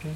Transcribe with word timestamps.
שיעור. 0.00 0.12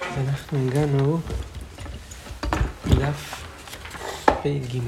אז 0.00 0.28
אנחנו 0.28 0.68
הגענו 0.68 1.20
לדף 2.86 3.44
פ"ג 4.42 4.78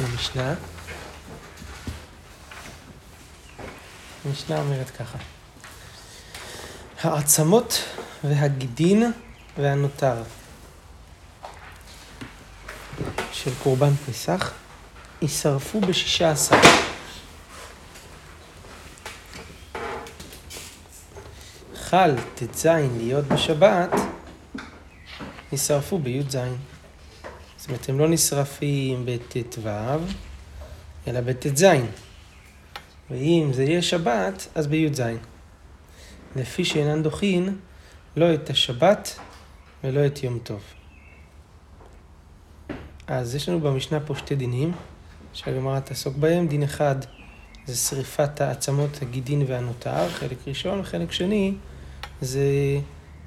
למשנה. 0.00 0.75
המשנה 4.26 4.60
אומרת 4.60 4.90
ככה: 4.90 5.18
העצמות 7.02 7.82
והגידין 8.24 9.12
והנותר 9.58 10.22
של 13.32 13.50
קורבן 13.62 13.94
פסח 14.06 14.52
יישרפו 15.22 15.80
בשישה 15.80 16.30
עשר. 16.30 16.56
חל 21.74 22.14
ט"ז 22.34 22.66
להיות 22.96 23.24
בשבת, 23.24 23.90
יישרפו 25.52 25.98
בי"ז. 25.98 26.36
זאת 27.56 27.68
אומרת, 27.68 27.88
הם 27.88 27.98
לא 27.98 28.08
נשרפים 28.08 29.06
בט"ו, 29.06 29.68
אלא 31.06 31.20
בט"ז. 31.20 31.64
ואם 33.10 33.50
זה 33.52 33.64
יהיה 33.64 33.82
שבת, 33.82 34.48
אז 34.54 34.66
בי"ז. 34.66 35.02
לפי 36.36 36.64
שאינן 36.64 37.02
דוחין, 37.02 37.56
לא 38.16 38.34
את 38.34 38.50
השבת 38.50 39.18
ולא 39.84 40.06
את 40.06 40.22
יום 40.22 40.38
טוב. 40.42 40.60
אז 43.06 43.34
יש 43.34 43.48
לנו 43.48 43.60
במשנה 43.60 44.00
פה 44.00 44.14
שתי 44.16 44.34
דינים, 44.34 44.72
שהגמרא 45.32 45.80
תעסוק 45.80 46.16
בהם. 46.16 46.48
דין 46.48 46.62
אחד 46.62 46.96
זה 47.66 47.76
שריפת 47.76 48.40
העצמות, 48.40 49.02
הגידין 49.02 49.42
והנותר, 49.46 50.08
חלק 50.10 50.38
ראשון, 50.46 50.82
חלק 50.82 51.12
שני 51.12 51.54
זה 52.20 52.44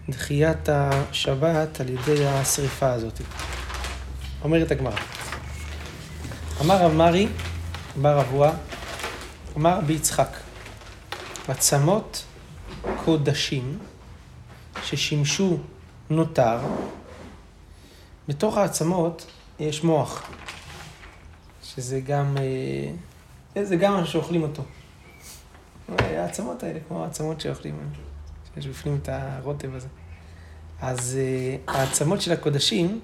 דחיית 0.09 0.69
השבת 0.69 1.81
על 1.81 1.89
ידי 1.89 2.27
השריפה 2.27 2.91
הזאת. 2.91 3.21
אומרת 4.43 4.71
הגמרא, 4.71 4.95
אמר 6.61 6.85
רב 6.85 6.91
מרי, 6.91 7.27
בר 8.01 8.21
אבוה, 8.21 8.51
אמר 9.57 9.77
רבי 9.77 9.93
יצחק, 9.93 10.37
עצמות 11.47 12.25
קודשים 13.05 13.79
ששימשו 14.83 15.57
נותר, 16.09 16.59
בתוך 18.27 18.57
העצמות 18.57 19.25
יש 19.59 19.83
מוח, 19.83 20.29
שזה 21.63 21.99
גם, 21.99 22.37
אה, 23.55 23.65
זה 23.65 23.75
גם 23.75 23.93
משהו 23.93 24.13
שאוכלים 24.13 24.43
אותו. 24.43 24.63
העצמות 25.97 26.63
האלה, 26.63 26.79
כמו 26.87 27.03
העצמות 27.03 27.41
שאוכלים, 27.41 27.75
שיש 28.53 28.67
בפנים 28.67 28.99
את 29.01 29.09
הרוטב 29.11 29.75
הזה. 29.75 29.87
אז 30.81 31.17
אה, 31.19 31.73
העצמות 31.73 32.21
של 32.21 32.31
הקודשים, 32.31 32.99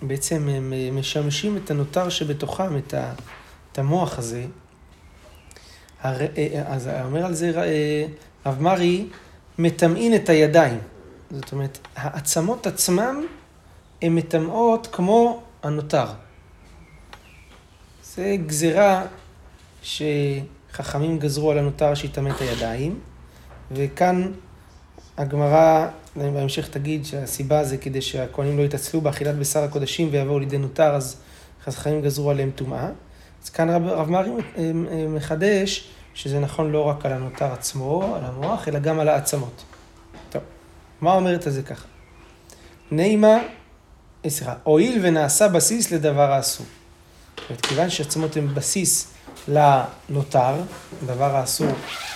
שבעצם 0.00 0.48
הם 0.48 0.72
אה, 0.72 0.88
משמשים 0.92 1.56
את 1.56 1.70
הנותר 1.70 2.08
שבתוכם, 2.08 2.78
את, 2.78 3.78
המוח 3.78 4.18
הזה. 4.18 4.44
אז 6.66 6.90
אומר 7.04 7.26
על 7.26 7.34
זה 7.34 7.52
רב 8.46 8.62
מרי, 8.62 9.06
מטמאין 9.58 10.14
את 10.14 10.28
הידיים. 10.28 10.78
זאת 11.30 11.52
אומרת, 11.52 11.78
העצמות 11.96 12.66
עצמם 12.66 13.26
הן 14.02 14.14
מטמאות 14.14 14.88
כמו 14.92 15.42
הנותר. 15.62 16.06
זה 18.04 18.36
גזירה 18.46 19.06
שחכמים 19.82 21.18
גזרו 21.18 21.50
על 21.50 21.58
הנותר 21.58 21.94
שיטמא 21.94 22.28
את 22.28 22.40
הידיים, 22.40 23.00
וכאן 23.72 24.32
הגמרא 25.20 25.86
בהמשך 26.16 26.68
תגיד 26.68 27.04
שהסיבה 27.04 27.64
זה 27.64 27.76
כדי 27.76 28.02
שהכהנים 28.02 28.58
לא 28.58 28.62
יתעצלו 28.62 29.00
באכילת 29.00 29.36
בשר 29.36 29.62
הקודשים 29.62 30.08
ויבואו 30.10 30.38
לידי 30.38 30.58
נותר, 30.58 30.94
אז 30.94 31.16
חכמים 31.64 32.02
גזרו 32.02 32.30
עליהם 32.30 32.50
טומאה. 32.54 32.88
אז 33.42 33.48
כאן 33.50 33.70
רב, 33.70 33.86
רב 33.86 34.10
מרי 34.10 34.30
מחדש 35.08 35.88
שזה 36.14 36.40
נכון 36.40 36.72
לא 36.72 36.82
רק 36.82 37.06
על 37.06 37.12
הנותר 37.12 37.52
עצמו, 37.52 38.16
על 38.16 38.24
המוח, 38.24 38.68
אלא 38.68 38.78
גם 38.78 39.00
על 39.00 39.08
העצמות. 39.08 39.62
טוב, 40.30 40.42
מה 41.00 41.12
אומרת 41.12 41.46
על 41.46 41.52
זה 41.52 41.62
ככה? 41.62 41.84
נימה, 42.90 43.38
אה, 44.24 44.30
סליחה, 44.30 44.54
הואיל 44.62 44.98
ונעשה 45.02 45.48
בסיס 45.48 45.90
לדבר 45.90 46.32
האסור. 46.32 46.66
כיוון 47.62 47.90
שעצמות 47.90 48.36
הן 48.36 48.54
בסיס 48.54 49.12
לנותר, 49.48 50.54
דבר 51.06 51.36
האסור 51.36 51.72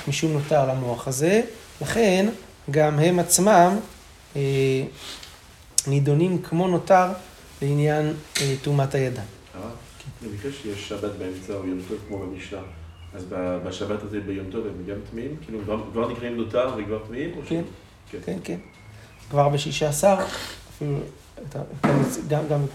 משום 0.08 0.32
נותר 0.32 0.66
למוח 0.66 1.08
הזה, 1.08 1.42
לכן 1.80 2.26
גם 2.70 2.98
הם 2.98 3.18
עצמם 3.18 3.76
אה, 4.36 4.40
נידונים 5.86 6.42
כמו 6.42 6.68
נותר 6.68 7.06
לעניין 7.62 8.14
אה, 8.40 8.54
טומאת 8.62 8.94
הידיים. 8.94 9.26
במקרה 10.22 10.52
שיש 10.62 10.88
שבת 10.88 11.10
באמצע 11.18 11.52
או 11.52 11.66
יום 11.66 11.78
טוב 11.88 11.98
כמו 12.08 12.18
במשנה, 12.18 12.60
אז 13.14 13.24
בשבת 13.66 14.02
הזה 14.02 14.20
ביום 14.20 14.46
טוב 14.50 14.66
הם 14.66 14.72
גם 14.86 14.96
טמאים? 15.10 15.36
כאילו 15.44 15.58
כבר 15.92 16.12
נקראים 16.12 16.36
נותר 16.36 16.74
וכבר 16.78 16.98
טמאים? 17.06 17.30
כן, 17.48 17.62
כן, 18.24 18.38
כן. 18.44 18.58
כבר 19.30 19.48
בשישה 19.48 19.88
עשר, 19.88 20.16
אפילו, 20.76 20.98
גם, 22.28 22.48
גם 22.48 22.66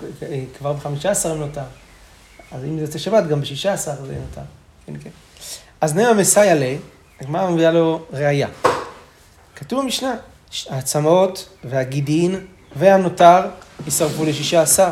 כבר 0.58 0.74
בחמישה 0.74 1.12
עשר 1.12 1.32
הם 1.32 1.40
נותר. 1.40 1.62
אז 2.52 2.64
אם 2.64 2.78
זה 2.78 2.84
יוצא 2.84 3.00
שבת, 3.00 3.28
גם 3.28 3.42
בשישה 3.42 3.74
עשר 3.74 4.06
זה 4.06 4.16
נותר. 4.28 4.42
כן, 4.86 4.94
כן. 5.04 5.10
אז 5.82 5.96
נאמר 5.96 6.14
מסייע 6.14 6.56
ל, 6.56 6.64
הגמרא 7.22 7.50
מביאה 7.50 7.72
לו 7.72 8.06
ראייה. 8.14 8.48
כתוב 9.60 9.84
במשנה, 9.84 10.16
העצמות 10.70 11.50
והגידין 11.64 12.36
והנותר 12.76 13.42
יישרפו 13.86 14.26
לשישה 14.26 14.62
עשר. 14.62 14.90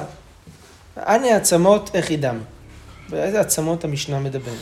אנה 0.98 1.28
העצמות 1.28 1.90
איך 1.94 2.12
ידם? 2.12 2.38
באיזה 3.10 3.40
עצמות 3.40 3.84
המשנה 3.84 4.20
מדברת? 4.20 4.56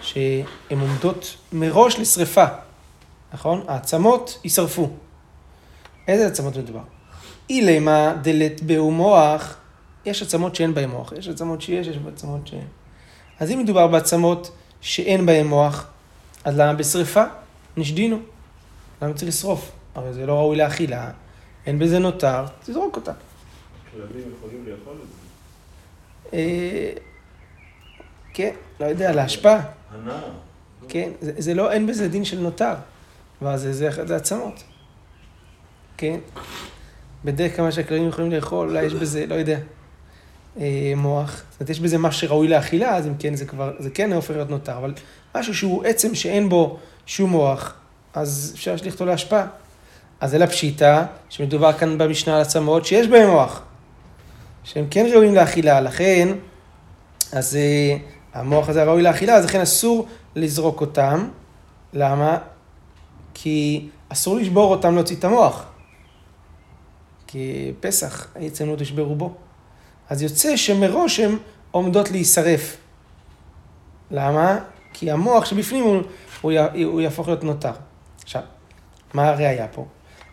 שהן 0.00 0.80
עומדות 0.80 1.36
מראש 1.52 1.98
לשרפה, 1.98 2.44
נכון? 3.34 3.64
העצמות 3.68 4.38
יישרפו. 4.44 4.88
איזה 6.08 6.26
עצמות 6.26 6.56
מדובר? 6.56 6.80
אילמה 7.50 8.14
דלת 8.22 8.62
באו 8.62 8.90
מוח, 8.90 9.56
יש 10.06 10.22
עצמות 10.22 10.54
שאין 10.54 10.74
בהן 10.74 10.90
מוח, 10.90 11.12
יש 11.18 11.28
עצמות 11.28 11.62
שיש, 11.62 11.86
יש 11.86 11.96
עצמות 12.14 12.46
שאין. 12.46 12.66
אז 13.40 13.50
אם 13.50 13.58
מדובר 13.58 13.86
בעצמות 13.86 14.50
שאין 14.80 15.26
בהן 15.26 15.46
מוח, 15.46 15.86
אז 16.44 16.58
למה 16.58 16.72
בשרפה? 16.72 17.24
נשדינו. 17.76 18.18
למה 19.02 19.14
צריך 19.14 19.28
לשרוף? 19.28 19.72
הרי 19.94 20.12
זה 20.12 20.26
לא 20.26 20.34
ראוי 20.34 20.56
לאכילה, 20.56 21.10
אין 21.66 21.78
בזה 21.78 21.98
נותר, 21.98 22.44
תזרוק 22.64 22.96
אותה. 22.96 23.12
כלבים 23.92 24.32
יכולים 24.38 24.64
לאכול 24.66 24.94
את 25.02 25.08
זה. 25.08 26.36
אה, 26.36 26.92
כן, 28.34 28.54
לא 28.80 28.86
יודע, 28.86 29.12
להשפעה. 29.12 29.62
הנאה. 29.94 30.20
כן, 30.88 31.10
זה, 31.20 31.32
זה 31.38 31.54
לא, 31.54 31.72
אין 31.72 31.86
בזה 31.86 32.08
דין 32.08 32.24
של 32.24 32.40
נותר. 32.40 32.74
ואז 33.42 33.62
זה, 33.62 33.72
זה, 33.72 34.06
זה 34.06 34.16
עצמות. 34.16 34.62
כן? 35.96 36.18
בדרך 37.24 37.56
כלל 37.56 37.64
מה 37.64 37.72
שהכלבים 37.72 38.08
יכולים 38.08 38.32
לאכול, 38.32 38.68
אולי 38.68 38.84
יש 38.84 38.94
בזה, 38.94 39.26
לא 39.26 39.34
יודע, 39.34 39.58
אה, 40.60 40.92
מוח. 40.96 41.42
זאת 41.50 41.60
אומרת, 41.60 41.70
יש 41.70 41.80
בזה 41.80 41.98
משהו 41.98 42.20
שראוי 42.20 42.48
לאכילה, 42.48 42.96
אז 42.96 43.06
אם 43.06 43.16
כן, 43.18 43.34
זה 43.34 43.46
כבר, 43.46 43.72
זה 43.78 43.90
כן 43.90 44.12
הופך 44.12 44.30
להיות 44.30 44.50
נותר. 44.50 44.76
אבל 44.76 44.94
משהו 45.34 45.54
שהוא 45.54 45.84
עצם 45.84 46.14
שאין 46.14 46.48
בו 46.48 46.78
שום 47.06 47.30
מוח, 47.30 47.74
אז 48.16 48.52
אפשר 48.54 48.72
להשליך 48.72 48.94
אותו 48.94 49.06
להשפעה. 49.06 49.46
אז 50.20 50.30
זה 50.30 50.38
לפשיטה, 50.38 51.06
שמדובר 51.28 51.72
כאן 51.72 51.98
במשנה 51.98 52.36
על 52.36 52.42
עצמות 52.42 52.86
שיש 52.86 53.08
בהם 53.08 53.30
מוח. 53.30 53.62
שהם 54.64 54.86
כן 54.90 55.06
ראויים 55.12 55.34
לאכילה, 55.34 55.80
לכן, 55.80 56.28
אז 57.32 57.56
אה, 57.56 57.96
המוח 58.34 58.68
הזה 58.68 58.84
ראוי 58.84 59.02
לאכילה, 59.02 59.34
אז 59.34 59.44
לכן 59.44 59.60
אסור 59.60 60.06
לזרוק 60.36 60.80
אותם. 60.80 61.28
למה? 61.92 62.38
כי 63.34 63.88
אסור 64.08 64.36
לשבור 64.36 64.70
אותם 64.70 64.94
להוציא 64.94 65.16
את 65.16 65.24
המוח. 65.24 65.64
כי 67.26 67.72
פסח, 67.80 68.26
עצם 68.34 68.70
לא 68.70 68.76
תשברו 68.76 69.14
בו. 69.14 69.34
אז 70.10 70.22
יוצא 70.22 70.56
שמראש 70.56 71.20
הן 71.20 71.36
עומדות 71.70 72.10
להישרף. 72.10 72.76
למה? 74.10 74.58
כי 74.92 75.10
המוח 75.10 75.44
שבפנים 75.44 75.84
הוא, 75.84 76.02
הוא, 76.40 76.52
הוא 76.84 77.00
יהפוך 77.00 77.28
להיות 77.28 77.44
נותר. 77.44 77.72
עכשיו, 78.26 78.42
מה 79.14 79.28
הראייה 79.28 79.68
פה? 79.68 79.86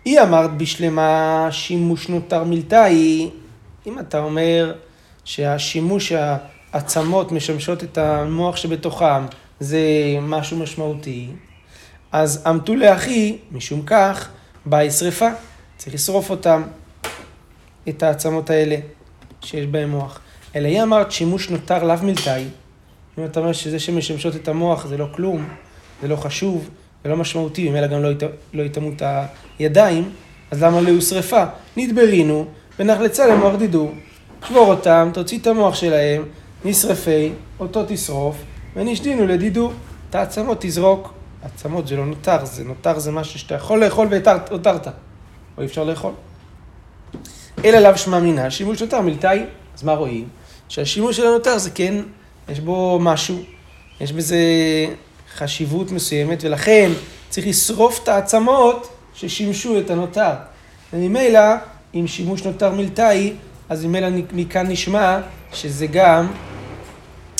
היא 0.06 0.22
אמרת 0.22 0.58
בשלמה 0.58 1.48
שימוש 1.52 2.10
נותר 2.10 2.44
מילתאי, 2.44 3.30
אם 3.88 4.00
אתה 4.00 4.20
אומר 4.20 4.74
שהשימוש 5.26 6.12
העצמות 6.72 7.32
משמשות 7.32 7.84
את 7.84 7.98
המוח 7.98 8.56
שבתוכם, 8.56 9.26
זה 9.60 9.80
משהו 10.22 10.58
משמעותי, 10.58 11.28
אז 12.12 12.44
עמתו 12.46 12.76
לאחי, 12.76 13.38
משום 13.52 13.82
כך, 13.86 14.30
באה 14.66 14.92
שרפה. 14.92 15.30
צריך 15.78 15.96
לשרוף 15.96 16.30
אותם, 16.30 16.64
את 17.90 18.04
העצמות 18.04 18.50
האלה 18.50 18.76
שיש 19.42 19.66
בהם 19.66 19.90
מוח. 19.90 20.20
אלא 20.56 20.68
היא 20.68 20.84
אמרת 20.84 21.12
שימוש 21.12 21.50
נותר 21.50 21.84
לאו 21.84 21.98
מלתאי. 22.04 22.46
אם 23.18 23.26
אתה 23.26 23.40
אומר 23.40 23.54
שזה 23.54 23.80
שמשמשות 23.80 24.36
את 24.36 24.48
המוח 24.48 24.86
זה 24.86 24.98
לא 24.98 25.08
כלום, 25.16 25.48
זה 26.02 26.08
לא 26.08 26.16
חשוב, 26.16 26.70
זה 27.04 27.10
לא 27.10 27.18
משמעותי, 27.18 27.70
ממילא 27.70 27.88
גם 27.88 28.04
לא, 28.04 28.08
ית, 28.08 28.24
לא 28.54 28.64
יטמאו 28.64 28.92
את 28.96 29.02
הידיים, 29.60 30.10
אז 30.52 30.64
למה 30.64 30.82
לא 30.82 31.02
שרפה? 31.02 31.44
נדברינו 31.78 32.46
ונחלצה 32.80 33.28
למוח 33.28 33.56
דידור. 33.56 33.92
שבור 34.48 34.68
אותם, 34.68 35.10
תוציא 35.14 35.40
את 35.40 35.48
המוח 35.48 35.76
שלהם, 35.76 36.24
נשרפי, 36.66 37.32
אותו 37.60 37.84
תשרוף, 37.88 38.36
ונשדינו 38.76 39.28
לדידור. 39.28 39.74
את 40.10 40.16
העצמות 40.16 40.58
תזרוק. 40.62 41.14
עצמות 41.44 41.88
זה 41.88 41.96
לא 41.96 42.06
נותר, 42.06 42.46
זה 42.46 42.64
נותר 42.64 43.00
זה 43.00 43.12
משהו 43.12 43.40
שאתה 43.40 43.56
יכול 43.56 43.84
לאכול 43.84 44.08
והותרת, 44.10 44.88
או 45.58 45.62
אי 45.62 45.66
אפשר 45.66 45.84
לאכול. 45.84 46.12
אלא 47.66 47.80
לאו 47.80 47.98
שמע 47.98 48.20
מינה, 48.20 48.52
שימוש 48.52 48.82
נותר 48.82 49.02
מלתאי. 49.02 49.44
אז 49.76 49.84
מה 49.84 49.94
רואים? 49.94 50.28
שהשימוש 50.70 51.18
של 51.18 51.28
הנותר 51.28 51.58
זה 51.58 51.70
כן, 51.70 51.96
יש 52.50 52.60
בו 52.60 53.00
משהו, 53.02 53.40
יש 54.02 54.12
בזה 54.12 54.38
חשיבות 55.36 55.92
מסוימת, 55.92 56.44
ולכן 56.44 56.92
צריך 57.30 57.48
לשרוף 57.48 58.04
את 58.04 58.08
העצמות 58.08 58.90
ששימשו 59.14 59.80
את 59.80 59.90
הנותר. 59.90 60.32
וממילא, 60.94 61.40
אם 61.96 62.08
שימוש 62.08 62.44
נותר 62.44 62.72
מלתאי, 62.72 63.34
אז 63.70 63.86
ממילא 63.86 64.08
מכאן 64.34 64.68
נשמע 64.68 65.20
שזה 65.54 65.88
גם 65.88 66.32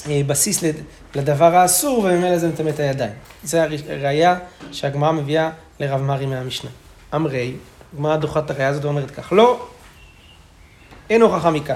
אה, 0.10 0.22
בסיס 0.28 0.64
לדבר 1.16 1.56
האסור, 1.56 2.00
וממילא 2.00 2.38
זה 2.38 2.48
מטמא 2.48 2.70
את 2.70 2.80
הידיים. 2.80 3.12
זה 3.44 3.64
הראייה 3.90 4.40
שהגמרא 4.72 5.12
מביאה 5.12 5.50
לרב 5.80 6.02
מרי 6.02 6.26
מהמשנה. 6.26 6.70
אמרי, 7.16 7.54
הגמרא 7.94 8.16
דוחה 8.16 8.40
את 8.40 8.50
הראייה 8.50 8.70
הזאת 8.70 8.86
ואומרת 8.86 9.12
כך, 9.12 9.34
לא, 9.34 9.66
אין 11.10 11.22
הוכחה 11.22 11.52
מכאן. 11.52 11.76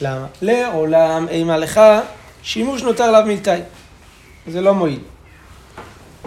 למה? 0.00 0.26
לעולם 0.42 1.26
אימה 1.28 1.56
לך 1.56 1.80
שימוש 2.42 2.82
נותר 2.82 3.12
לאו 3.12 3.26
מלתאי. 3.26 3.60
זה 4.46 4.60
לא 4.60 4.74
מועיל. 4.74 5.00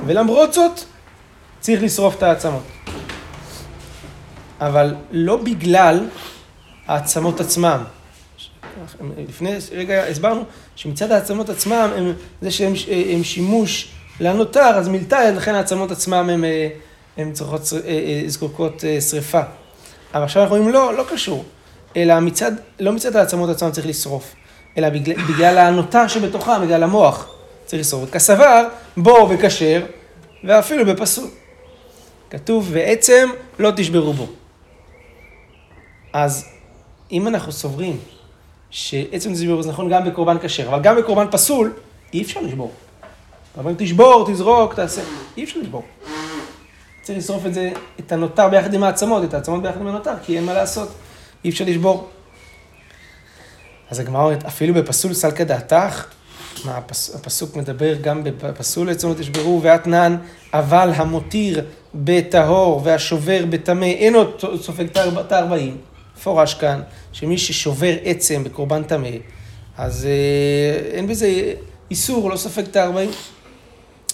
ולמרות 0.05 0.53
זאת, 0.53 0.79
צריך 1.59 1.83
לשרוף 1.83 2.15
את 2.15 2.23
העצמות. 2.23 2.63
אבל 4.61 4.95
לא 5.11 5.37
בגלל 5.37 6.07
העצמות 6.87 7.39
עצמם. 7.39 7.83
לפני 9.29 9.55
רגע 9.71 10.03
הסברנו 10.03 10.43
שמצד 10.75 11.11
העצמות 11.11 11.49
עצמם, 11.49 11.89
הם, 11.97 12.13
זה 12.41 12.51
שהם 12.51 12.73
הם 13.13 13.23
שימוש 13.23 13.91
לנותר, 14.19 14.71
אז 14.75 14.87
מלתאי, 14.87 15.31
לכן 15.35 15.55
העצמות 15.55 15.91
עצמם 15.91 16.29
הם, 16.29 16.43
הם 17.17 17.33
צריכות, 17.33 17.61
אה, 17.73 17.89
אה, 17.89 18.23
זקוקות 18.27 18.83
אה, 18.83 19.01
שריפה. 19.01 19.41
אבל 20.13 20.23
עכשיו 20.23 20.43
אנחנו 20.43 20.57
אומרים, 20.57 20.73
לא, 20.73 20.93
לא 20.93 21.03
קשור. 21.09 21.45
אלא 21.95 22.19
מצד, 22.19 22.51
לא 22.79 22.91
מצד 22.91 23.15
העצמות 23.15 23.49
עצמם 23.49 23.71
צריך 23.71 23.87
לשרוף, 23.87 24.35
אלא 24.77 24.89
בגלל, 24.89 25.15
בגלל 25.15 25.57
הנותר 25.57 26.07
שבתוכם, 26.07 26.61
בגלל 26.61 26.83
המוח 26.83 27.40
צריך 27.71 27.81
לשרוף. 27.81 28.09
כסבר, 28.11 28.67
בור 28.97 29.29
וכשר, 29.29 29.85
ואפילו 30.43 30.85
בפסול. 30.85 31.27
כתוב, 32.29 32.69
ועצם 32.71 33.29
לא 33.59 33.71
תשברו 33.75 34.13
בו. 34.13 34.27
אז 36.13 36.45
אם 37.11 37.27
אנחנו 37.27 37.51
סוברים 37.51 37.99
שעצם 38.69 39.33
תשברו, 39.33 39.63
זה 39.63 39.69
נכון 39.69 39.89
גם 39.89 40.05
בקורבן 40.05 40.37
כשר, 40.41 40.67
אבל 40.67 40.81
גם 40.81 40.95
בקורבן 40.95 41.31
פסול, 41.31 41.73
אי 42.13 42.21
אפשר 42.21 42.41
לשבור. 42.41 42.71
אומרים, 43.57 43.75
תשבור, 43.79 44.31
תזרוק, 44.31 44.73
תעשה, 44.73 45.01
אי 45.37 45.43
אפשר 45.43 45.59
לשבור. 45.59 45.83
צריך 47.01 47.17
לשרוף 47.17 47.45
את 47.45 47.53
זה, 47.53 47.71
את 47.99 48.11
הנותר 48.11 48.49
ביחד 48.49 48.73
עם 48.73 48.83
העצמות, 48.83 49.23
את 49.23 49.33
העצמות 49.33 49.61
ביחד 49.61 49.81
עם 49.81 49.87
הנותר, 49.87 50.13
כי 50.23 50.37
אין 50.37 50.45
מה 50.45 50.53
לעשות. 50.53 50.89
אי 51.45 51.49
אפשר 51.49 51.65
לשבור. 51.67 52.09
אז 53.89 53.99
הגמרא 53.99 54.23
אומרת, 54.23 54.45
אפילו 54.45 54.73
בפסול 54.73 55.13
סלקא 55.13 55.43
דעתך, 55.43 56.05
מה 56.65 56.77
הפס, 56.77 57.15
הפסוק 57.15 57.55
מדבר 57.55 57.93
גם 57.95 58.23
בפסול 58.23 58.89
עצמות 58.89 59.17
תשברו 59.17 59.59
ואתנן, 59.63 60.17
אבל 60.53 60.91
המותיר 60.95 61.65
בטהור 61.95 62.81
והשובר 62.83 63.45
בטמא, 63.49 63.85
אין 63.85 64.15
עוד 64.15 64.41
סופג 64.61 64.85
את 65.19 65.31
הארבעים. 65.31 65.77
מפורש 66.15 66.53
כאן, 66.53 66.81
שמי 67.13 67.37
ששובר 67.37 67.93
עצם 68.03 68.43
בקורבן 68.43 68.83
טמא, 68.83 69.09
אז 69.77 70.05
אה, 70.05 70.97
אין 70.97 71.07
בזה 71.07 71.53
איסור, 71.91 72.29
לא 72.29 72.37
סופג 72.37 72.63
את 72.63 72.75
הארבעים. 72.75 73.09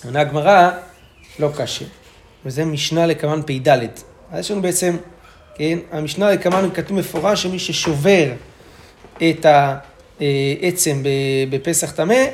עונה 0.05 0.19
הגמרא, 0.19 0.71
לא 1.39 1.49
קשה. 1.57 1.85
וזה 2.45 2.65
משנה 2.65 3.05
לקמן 3.05 3.41
פ"ד. 3.45 3.67
אז 4.31 4.39
יש 4.39 4.51
לנו 4.51 4.61
בעצם 4.61 4.97
כן? 5.57 5.79
המשנה 5.91 6.31
לקמאנו 6.31 6.73
כתוב 6.73 6.97
מפורש 6.97 7.43
שמי 7.43 7.59
ששובר 7.59 8.31
את 9.17 9.45
העצם 10.61 11.03
בפסח 11.49 11.91
טמא, 11.91 12.25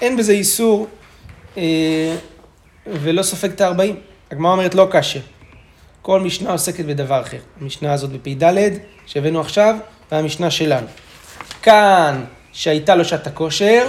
אין 0.00 0.16
בזה 0.16 0.32
איסור 0.32 0.86
אה, 1.56 2.16
ולא 2.86 3.22
סופג 3.22 3.50
את 3.50 3.60
הארבעים. 3.60 3.96
הגמרא 4.30 4.52
אומרת 4.52 4.74
לא 4.74 4.88
קשה. 4.90 5.20
כל 6.02 6.20
משנה 6.20 6.52
עוסקת 6.52 6.84
בדבר 6.84 7.20
אחר. 7.20 7.38
המשנה 7.60 7.92
הזאת 7.92 8.10
בפ"ד 8.10 8.54
שהבאנו 9.06 9.40
עכשיו, 9.40 9.76
והמשנה 10.12 10.50
שלנו. 10.50 10.86
כאן 11.62 12.24
שהייתה 12.52 12.94
לו 12.94 13.04
שעת 13.04 13.26
הכושר, 13.26 13.88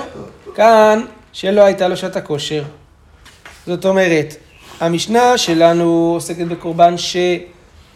כאן 0.55 1.05
שלא 1.33 1.61
הייתה 1.61 1.87
לו 1.87 1.97
שעת 1.97 2.15
הכושר. 2.15 2.63
זאת 3.65 3.85
אומרת, 3.85 4.35
המשנה 4.79 5.37
שלנו 5.37 6.11
עוסקת 6.13 6.45
בקורבן 6.45 6.97
ש... 6.97 7.15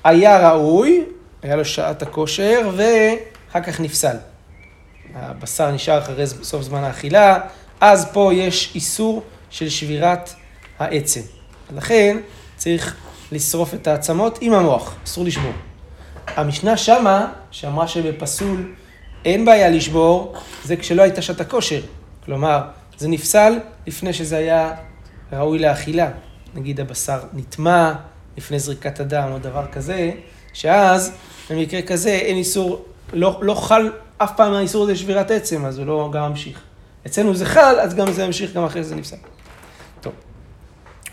היה 0.03 0.49
ראוי, 0.49 1.03
היה 1.43 1.55
לו 1.55 1.65
שעת 1.65 2.01
הכושר, 2.01 2.69
ואחר 2.75 3.61
כך 3.61 3.79
נפסל. 3.79 4.15
הבשר 5.15 5.71
נשאר 5.71 5.99
אחרי 5.99 6.27
סוף 6.27 6.61
זמן 6.61 6.83
האכילה, 6.83 7.39
אז 7.81 8.07
פה 8.13 8.31
יש 8.33 8.71
איסור 8.75 9.23
של 9.49 9.69
שבירת 9.69 10.29
העצם. 10.79 11.21
לכן 11.75 12.17
צריך 12.55 12.95
לשרוף 13.31 13.73
את 13.73 13.87
העצמות 13.87 14.37
עם 14.41 14.53
המוח, 14.53 14.95
אסור 15.05 15.25
לשבור. 15.25 15.51
המשנה 16.27 16.77
שמה, 16.77 17.27
שאמרה 17.51 17.87
שבפסול 17.87 18.73
אין 19.25 19.45
בעיה 19.45 19.69
לשבור, 19.69 20.35
זה 20.63 20.75
כשלא 20.75 21.01
הייתה 21.01 21.21
שעת 21.21 21.41
הכושר. 21.41 21.81
כלומר, 22.25 22.61
זה 22.97 23.07
נפסל 23.07 23.59
לפני 23.87 24.13
שזה 24.13 24.37
היה 24.37 24.73
ראוי 25.33 25.59
לאכילה. 25.59 26.09
נגיד 26.55 26.79
הבשר 26.79 27.19
נטמע, 27.33 27.93
לפני 28.37 28.59
זריקת 28.59 28.99
הדם 28.99 29.29
או 29.31 29.39
דבר 29.39 29.65
כזה, 29.71 30.11
שאז 30.53 31.11
במקרה 31.49 31.81
כזה 31.81 32.09
אין 32.09 32.37
איסור, 32.37 32.85
לא, 33.13 33.39
לא 33.41 33.53
חל 33.53 33.89
אף 34.17 34.31
פעם 34.35 34.53
האיסור 34.53 34.83
הזה 34.83 34.95
שבירת 34.95 35.31
עצם, 35.31 35.65
אז 35.65 35.77
הוא 35.77 35.85
לא 35.85 36.09
גם 36.13 36.29
ממשיך. 36.29 36.59
אצלנו 37.05 37.35
זה 37.35 37.45
חל, 37.45 37.79
אז 37.79 37.95
גם 37.95 38.11
זה 38.11 38.23
ימשיך, 38.23 38.53
גם 38.53 38.63
אחרי 38.63 38.83
זה 38.83 38.95
נפסק. 38.95 39.17
טוב. 40.01 40.13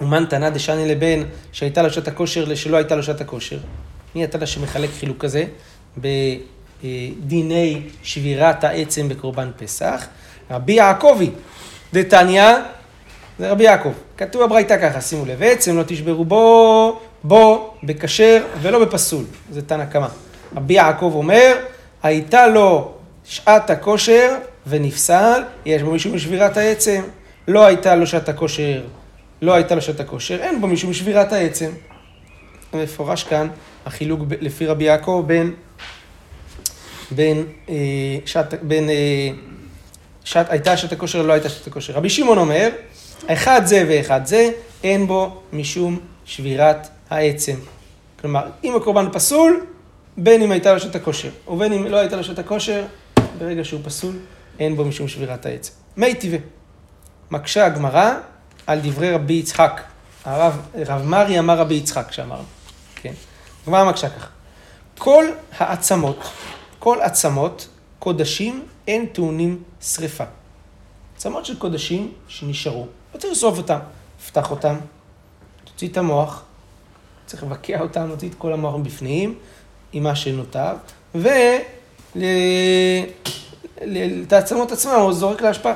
אומן 0.01 0.27
תנא 0.27 0.49
דשני 0.51 0.89
לבן 0.89 1.23
שהייתה 1.53 1.83
לו 1.83 1.91
שעת 1.91 2.09
הכושר 2.09 2.45
לשלא 2.45 2.77
הייתה 2.77 2.97
לו 2.97 3.03
שעת 3.03 3.21
הכושר. 3.21 3.59
מי 4.15 4.25
התנא 4.25 4.47
שמחלק 4.47 4.91
חילוק 4.91 5.19
כזה? 5.19 5.45
בדיני 5.99 7.83
שבירת 8.03 8.65
העצם 8.65 9.09
בקורבן 9.09 9.51
פסח. 9.57 10.07
רבי 10.51 10.73
יעקבי 10.73 11.31
דתניא, 11.93 12.45
זה 13.39 13.51
רבי 13.51 13.65
יעקב. 13.65 13.93
כתוב 14.17 14.43
בברייתא 14.43 14.91
ככה, 14.91 15.01
שימו 15.01 15.25
לב, 15.25 15.43
עצם 15.43 15.77
לא 15.77 15.83
תשברו 15.87 16.25
בו 16.25 17.01
בו 17.25 17.75
בכשר 17.83 18.43
ולא 18.61 18.85
בפסול. 18.85 19.25
זה 19.51 19.63
תנא 19.63 19.85
קמא. 19.85 20.07
רבי 20.57 20.75
יעקב 20.75 21.13
אומר, 21.15 21.57
הייתה 22.03 22.47
לו 22.47 22.93
שעת 23.25 23.71
הכושר 23.71 24.37
ונפסל, 24.67 25.43
יש 25.67 25.83
בו 25.83 25.91
משום 25.91 26.19
שבירת 26.19 26.57
העצם. 26.57 27.03
לא 27.49 27.67
הייתה 27.67 27.95
לו 27.95 28.07
שעת 28.07 28.29
הכושר, 28.29 28.83
לא 29.43 29.55
הייתה 29.55 29.75
לו 29.75 29.83
שעת 29.83 30.01
הכושר, 30.01 30.43
אין 30.43 30.61
בו 30.61 30.67
משום 30.67 30.93
שבירת 30.93 31.33
העצם. 31.33 31.71
מפורש 32.75 33.25
כאן 33.25 33.49
החילוק 33.87 34.21
לפי 34.41 34.67
רבי 34.67 34.85
יעקב 34.85 35.25
בין, 35.27 35.55
בין, 37.11 37.45
אה, 37.69 37.75
שעת, 38.27 38.55
בין 38.63 38.91
אה, 38.91 39.31
שעת, 40.25 40.51
הייתה 40.51 40.77
שעת 40.77 40.93
הכושר, 40.93 41.23
לא 41.23 41.33
הייתה 41.33 41.49
שעת 41.49 41.67
הכושר. 41.67 41.93
רבי 41.93 42.11
שמעון 42.11 42.39
אומר, 42.39 42.69
אחד 43.27 43.61
זה 43.65 43.85
ואחד 43.89 44.27
זה, 44.27 44.51
אין 44.85 45.07
בו 45.07 45.43
משום 45.53 46.01
שבירת 46.25 46.89
העצם. 47.11 47.57
כלומר, 48.21 48.43
אם 48.65 48.77
הקורבן 48.77 49.07
פסול, 49.13 49.65
בין 50.17 50.43
אם 50.43 50.51
הייתה 50.51 50.73
לו 50.73 50.81
שעת 50.81 50.95
הכושר, 50.95 51.31
ובין 51.49 51.73
אם 51.73 51.87
לא 51.87 51.97
הייתה 51.97 52.17
לו 52.17 52.25
שעת 52.25 52.39
הכושר, 52.39 52.85
ברגע 53.39 53.65
שהוא 53.65 53.81
פסול, 53.85 54.19
אין 54.59 54.77
בו 54.77 54.85
משום 54.85 55.09
שבירת 55.09 55.47
העצם. 55.47 55.73
מי 55.97 56.15
טבעי. 56.15 56.39
מקשה 57.31 57.67
הגמרא 57.67 58.15
על 58.67 58.81
דברי 58.83 59.13
רבי 59.13 59.35
יצחק. 59.35 59.81
הרב, 60.25 60.61
רב 60.87 61.03
מרי 61.05 61.39
אמר 61.39 61.59
רבי 61.59 61.75
יצחק 61.75 62.13
שאמרנו. 62.13 62.45
כן. 62.95 63.13
הגמרא 63.63 63.85
מקשה 63.85 64.09
כך. 64.11 64.29
כל 64.99 65.25
העצמות, 65.59 66.25
כל 66.79 67.01
עצמות, 67.01 67.69
קודשים, 67.99 68.67
אין 68.87 69.07
טעונים 69.07 69.63
שרפה. 69.81 70.25
עצמות 71.17 71.47
של 71.47 71.59
קודשים 71.59 72.13
שנשארו, 72.29 72.87
לא 73.15 73.19
צריך 73.19 73.33
לשרוף 73.33 73.59
אותם, 73.59 73.79
פתח 74.27 74.51
אותם, 74.51 74.77
תוציא 75.65 75.89
את 75.89 75.97
המוח, 75.97 76.43
צריך 77.27 77.43
לבקע 77.43 77.81
אותם, 77.81 78.09
להוציא 78.09 78.29
את 78.29 78.35
כל 78.39 78.53
המוח 78.53 78.75
מבפנים, 78.75 79.39
עם 79.93 80.03
מה 80.03 80.17
שנותר, 80.17 80.73
ואת 81.15 81.53
העצמות 84.33 84.73
עצמם 84.73 84.93
הוא 84.93 85.13
זורק 85.13 85.43
להשפעה. 85.43 85.75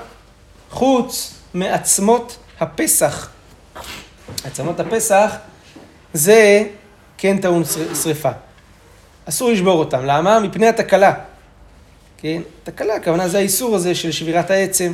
חוץ 0.71 1.35
מעצמות 1.55 2.37
הפסח. 2.61 3.31
עצמות 4.45 4.81
הפסח 4.81 5.35
זה 6.15 6.65
כן 7.19 7.39
טעון 7.39 7.63
שריפה. 8.03 8.31
אסור 9.29 9.51
לשבור 9.51 9.79
אותם. 9.79 10.05
למה? 10.05 10.41
מפני 10.41 10.67
התקלה. 10.67 11.15
כן? 12.19 12.43
תקלה, 12.65 12.95
הכוונה 12.95 13.29
זה 13.29 13.39
האיסור 13.39 13.77
הזה 13.77 13.95
של 13.95 14.13
שבירת 14.13 14.51
העצם. 14.51 14.93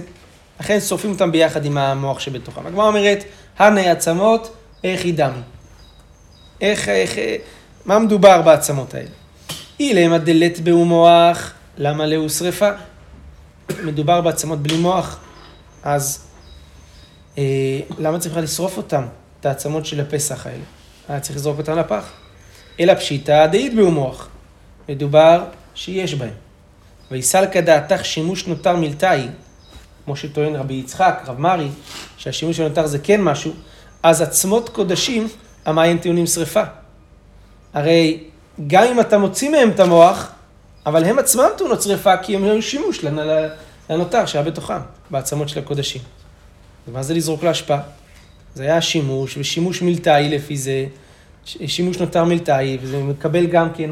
לכן 0.61 0.81
שורפים 0.81 1.11
אותם 1.11 1.33
ביחד 1.33 1.65
עם 1.65 1.79
המוח 1.79 2.21
שבתוכם. 2.21 2.67
הגמרא 2.67 2.87
אומרת, 2.87 3.25
הנה 3.59 3.91
עצמות, 3.91 4.55
איך 4.85 5.05
ידמי. 5.05 5.41
איך, 6.61 6.89
איך, 6.89 7.19
מה 7.87 7.99
מדובר 7.99 8.43
בעצמות 8.43 8.95
האלה? 8.95 9.09
אילמה 9.81 10.19
דלת 10.19 10.61
בהו 10.61 10.85
מוח, 10.85 11.53
למה 11.79 12.07
להו 12.07 12.31
שרפה? 12.31 12.69
מדובר 13.83 14.21
בעצמות 14.21 14.59
בלי 14.59 14.77
מוח, 14.77 15.19
אז 15.83 16.25
אה, 17.39 17.81
למה 17.99 18.19
צריך 18.19 18.37
לשרוף 18.37 18.77
אותם, 18.77 19.03
את 19.41 19.47
העצמות 19.47 19.87
של 19.87 20.01
הפסח 20.01 20.47
האלה? 20.47 20.65
היה 21.09 21.21
צריך 21.21 21.37
לזרוק 21.37 21.59
אותם 21.59 21.79
לפח. 21.79 22.11
אלא 22.81 22.95
פשיטא 22.95 23.47
דאית 23.47 23.75
בהו 23.75 23.91
מוח, 23.91 24.29
מדובר 24.89 25.45
שיש 25.75 26.15
בהם. 26.15 26.35
ויסלקא 27.11 27.61
דעתך 27.61 28.05
שימוש 28.05 28.47
נותר 28.47 28.77
מלתאי, 28.77 29.29
כמו 30.05 30.17
שטוען 30.17 30.57
רבי 30.57 30.75
יצחק, 30.75 31.23
רב 31.27 31.41
מרי, 31.41 31.69
שהשימוש 32.17 32.61
הנותר 32.61 32.87
זה 32.87 32.99
כן 32.99 33.21
משהו, 33.21 33.53
אז 34.03 34.23
עצמות 34.23 34.69
קודשים, 34.69 35.29
המים 35.67 35.99
טעונים 35.99 36.27
שרפה. 36.27 36.63
הרי 37.75 38.19
גם 38.67 38.85
אם 38.85 39.01
אתה 39.01 39.19
מוציא 39.19 39.51
מהם 39.51 39.71
את 39.71 39.81
המוח, 39.81 40.33
אבל 40.87 41.05
הם 41.05 41.19
עצמם 41.19 41.49
טעונות 41.59 41.83
שרפה 41.83 42.17
כי 42.17 42.37
הם 42.37 42.45
היו 42.45 42.63
שימוש 42.63 43.05
לנותר 43.91 44.27
שהיה 44.27 44.45
בתוכם, 44.45 44.79
בעצמות 45.11 45.49
של 45.49 45.59
הקודשים. 45.59 46.01
ומה 46.89 47.03
זה 47.03 47.15
לזרוק 47.15 47.43
להשפעה? 47.43 47.81
זה 48.55 48.63
היה 48.63 48.81
שימוש, 48.81 49.37
ושימוש 49.37 49.83
מלתאי 49.83 50.29
לפי 50.29 50.57
זה, 50.57 50.87
שימוש 51.45 51.99
נותר 51.99 52.25
מלתאי, 52.25 52.79
וזה 52.83 53.03
מקבל 53.03 53.47
גם 53.47 53.73
כן 53.75 53.91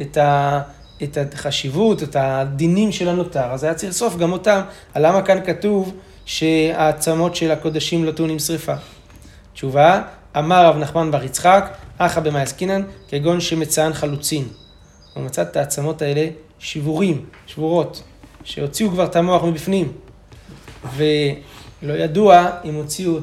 את, 0.00 0.16
ה, 0.16 0.60
את 1.02 1.18
החשיבות, 1.34 2.02
את 2.02 2.16
הדינים 2.18 2.92
של 2.92 3.08
הנותר, 3.08 3.44
אז 3.44 3.64
היה 3.64 3.74
צריך 3.74 3.90
לסוף 3.90 4.16
גם 4.16 4.32
אותם. 4.32 4.60
למה 4.96 5.22
כאן 5.22 5.38
כתוב 5.46 5.94
שהעצמות 6.24 7.36
של 7.36 7.50
הקודשים 7.50 8.04
לא 8.04 8.10
טעונים 8.10 8.38
שרפה? 8.38 8.74
תשובה, 9.52 10.02
אמר 10.38 10.66
רב 10.66 10.76
נחמן 10.76 11.10
בר 11.10 11.24
יצחק, 11.24 11.72
אחא 11.98 12.20
במאי 12.20 12.42
עסקינן, 12.42 12.82
כגון 13.08 13.40
שמצאן 13.40 13.92
חלוצין. 13.92 14.48
הוא 15.14 15.24
מצא 15.24 15.42
את 15.42 15.56
העצמות 15.56 16.02
האלה 16.02 16.28
שבורים, 16.58 17.26
שבורות, 17.46 18.02
שהוציאו 18.44 18.90
כבר 18.90 19.04
את 19.04 19.16
המוח 19.16 19.44
מבפנים. 19.44 19.92
ולא 20.96 21.92
ידוע 21.92 22.50
אם 22.64 22.74
הוציאו 22.74 23.18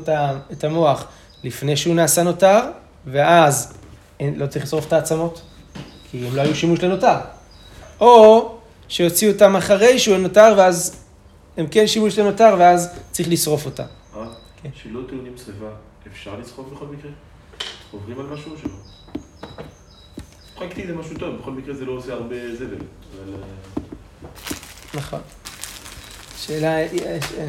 את 0.51 0.63
המוח 0.63 1.07
לפני 1.43 1.77
שהוא 1.77 1.95
נעשה 1.95 2.23
נותר, 2.23 2.59
ואז 3.05 3.73
לא 4.21 4.47
צריך 4.47 4.65
לשרוף 4.65 4.87
את 4.87 4.93
העצמות, 4.93 5.41
כי 6.11 6.27
הם 6.27 6.35
לא 6.35 6.41
היו 6.41 6.55
שימוש 6.55 6.79
לנותר. 6.79 7.17
או 7.99 8.51
שהוציאו 8.87 9.31
אותם 9.31 9.55
אחרי 9.55 9.99
שהוא 9.99 10.17
נותר, 10.17 10.53
ואז 10.57 11.03
הם 11.57 11.67
כן 11.71 11.87
שימוש 11.87 12.19
לנותר, 12.19 12.55
ואז 12.59 12.99
צריך 13.11 13.29
לשרוף 13.29 13.65
אותם. 13.65 13.83
אה? 14.15 14.25
כן. 14.63 14.69
שלא 14.83 14.99
טעונים 15.07 15.33
שרפה, 15.37 15.65
אפשר 16.11 16.35
לצחוק 16.39 16.73
בכל 16.73 16.85
מקרה? 16.85 17.11
עוברים 17.95 18.19
על 18.19 18.25
משהו 18.25 18.51
או 18.51 18.57
שלא? 18.57 18.69
פרקטי 20.55 20.87
זה 20.87 20.95
משהו 20.95 21.17
טוב, 21.17 21.35
בכל 21.35 21.51
מקרה 21.51 21.73
זה 21.73 21.85
לא 21.85 21.91
עושה 21.91 22.13
הרבה 22.13 22.55
זבל. 22.55 22.65
אבל... 22.65 23.33
אה, 23.33 23.83
נכון. 24.93 25.19
שאלה, 26.37 26.77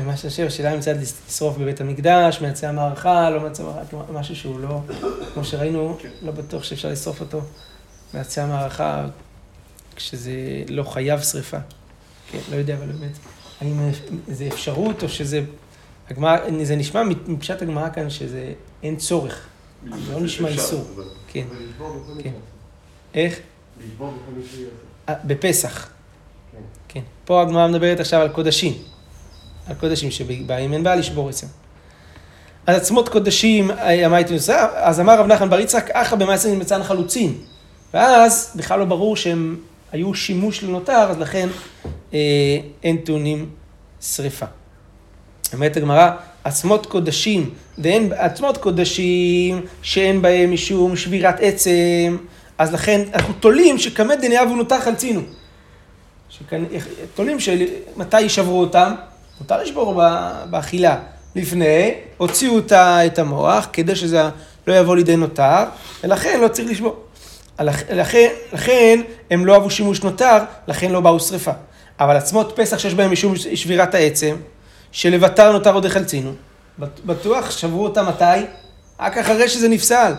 מה 0.07 0.17
שאני 0.17 0.51
שאלה 0.51 0.75
אם 0.75 0.81
צריך 0.81 0.99
לשרוף 1.29 1.57
בבית 1.57 1.81
המקדש, 1.81 2.41
מייצא 2.41 2.69
המערכה, 2.69 3.31
לא 3.31 3.41
מייצא 3.41 3.63
המערכה, 3.63 4.13
משהו 4.13 4.37
שהוא 4.37 4.61
לא, 4.61 4.81
כמו 5.35 5.45
שראינו, 5.45 5.97
כן. 6.01 6.09
לא 6.23 6.33
בטוח 6.33 6.63
שאפשר 6.63 6.89
לשרוף 6.89 7.21
אותו. 7.21 7.41
מייצא 8.15 8.43
המערכה, 8.43 9.07
כשזה 9.97 10.33
לא 10.69 10.83
חייב 10.83 11.21
שריפה. 11.21 11.59
כן, 12.31 12.39
לא 12.51 12.57
יודע, 12.57 12.75
אבל 12.75 12.87
באמת, 12.87 13.13
האם 13.61 13.91
זה 14.29 14.47
אפשרות 14.47 15.03
או 15.03 15.09
שזה... 15.09 15.41
הגמרא, 16.11 16.37
זה 16.63 16.77
נשמע 16.77 17.03
מפשט 17.27 17.63
הגמרא 17.63 17.89
כאן 17.91 18.11
שזה 18.11 18.53
אין 18.83 18.97
צורך. 18.97 19.47
לא 19.85 20.21
נשמע 20.21 20.49
איסור. 20.49 20.85
כן. 21.29 21.45
כן. 22.23 22.33
איך? 23.15 23.39
אה, 25.09 25.15
בפסח. 25.25 25.89
כן. 26.53 26.59
כן. 26.89 27.01
פה 27.25 27.43
הגמרא 27.43 27.69
מדברת 27.69 28.01
עכשיו 28.01 28.21
על 28.21 28.29
קודשים. 28.29 28.73
על 29.67 29.75
קודשים 29.75 30.11
שבאים 30.11 30.73
אין 30.73 30.83
בעיה 30.83 30.97
לשבור 30.97 31.29
עצם. 31.29 31.47
אז 32.67 32.77
עצמות 32.77 33.09
קודשים, 33.09 33.71
אה, 33.71 34.09
מה 34.09 34.17
הייתי 34.17 34.35
עושה? 34.35 34.69
אז 34.75 35.01
אמר 35.01 35.21
רב 35.21 35.27
נחמן 35.27 35.51
בר 35.51 35.61
יצחק, 35.61 35.91
אחא 35.91 36.17
במעשה 36.17 36.55
מצאן 36.55 36.83
חלוצים. 36.83 37.41
ואז 37.95 38.53
בכלל 38.57 38.79
לא 38.79 38.85
ברור 38.85 39.17
שהם 39.17 39.57
היו 39.93 40.15
שימוש 40.15 40.63
לנותר, 40.63 41.07
אז 41.11 41.19
לכן 41.19 41.49
אה, 42.15 42.19
אין 42.83 42.97
טעונים 42.97 43.51
שריפה. 44.01 44.47
אומרת 45.53 45.77
הגמרא, 45.77 46.11
עצמות 46.47 46.87
קודשים, 46.87 47.51
ואין 47.79 48.13
עצמות 48.17 48.57
קודשים 48.57 49.61
שאין 49.83 50.23
בהם 50.23 50.53
משום 50.53 50.97
שבירת 50.97 51.37
עצם, 51.41 52.17
אז 52.59 52.75
לכן 52.75 53.01
אנחנו 53.15 53.35
תולים 53.35 53.79
שקמא 53.79 54.15
דניה 54.15 54.43
ונותר 54.43 54.81
חלצינו. 54.81 55.21
תולים 57.15 57.41
שמתי 57.41 58.21
ישברו 58.21 58.61
אותם? 58.61 58.95
מותר 59.41 59.63
לשבור 59.63 60.03
באכילה. 60.51 60.99
לפני, 61.37 61.95
הוציאו 62.17 62.59
את 63.07 63.19
המוח 63.19 63.69
כדי 63.73 63.97
שזה 63.97 64.23
לא 64.67 64.75
יבוא 64.75 64.97
לידי 64.97 65.17
נותר, 65.17 65.65
ולכן 66.05 66.41
לא 66.41 66.49
צריך 66.49 66.71
לשבור. 66.71 66.97
לכן, 67.61 68.29
לכן 68.53 69.01
הם 69.31 69.47
לא 69.47 69.55
אהבו 69.55 69.71
שימוש 69.71 70.03
נותר, 70.03 70.39
לכן 70.69 70.91
לא 70.91 71.01
באו 71.01 71.21
שרפה. 71.21 71.53
אבל 72.01 72.17
עצמות 72.17 72.53
פסח 72.57 72.79
שיש 72.79 72.95
בהם 72.95 73.13
משום 73.13 73.37
שבירת 73.37 73.95
העצם, 73.95 74.37
שלבטר 74.97 75.53
נותר 75.53 75.75
עוד 75.75 75.87
החלצינו, 75.87 76.33
בטוח 76.79 77.51
שברו 77.51 77.85
אותה 77.85 78.03
מתי? 78.03 78.47
רק 79.01 79.19
אחרי 79.19 79.49
שזה 79.49 79.69
נפסל. 79.69 80.13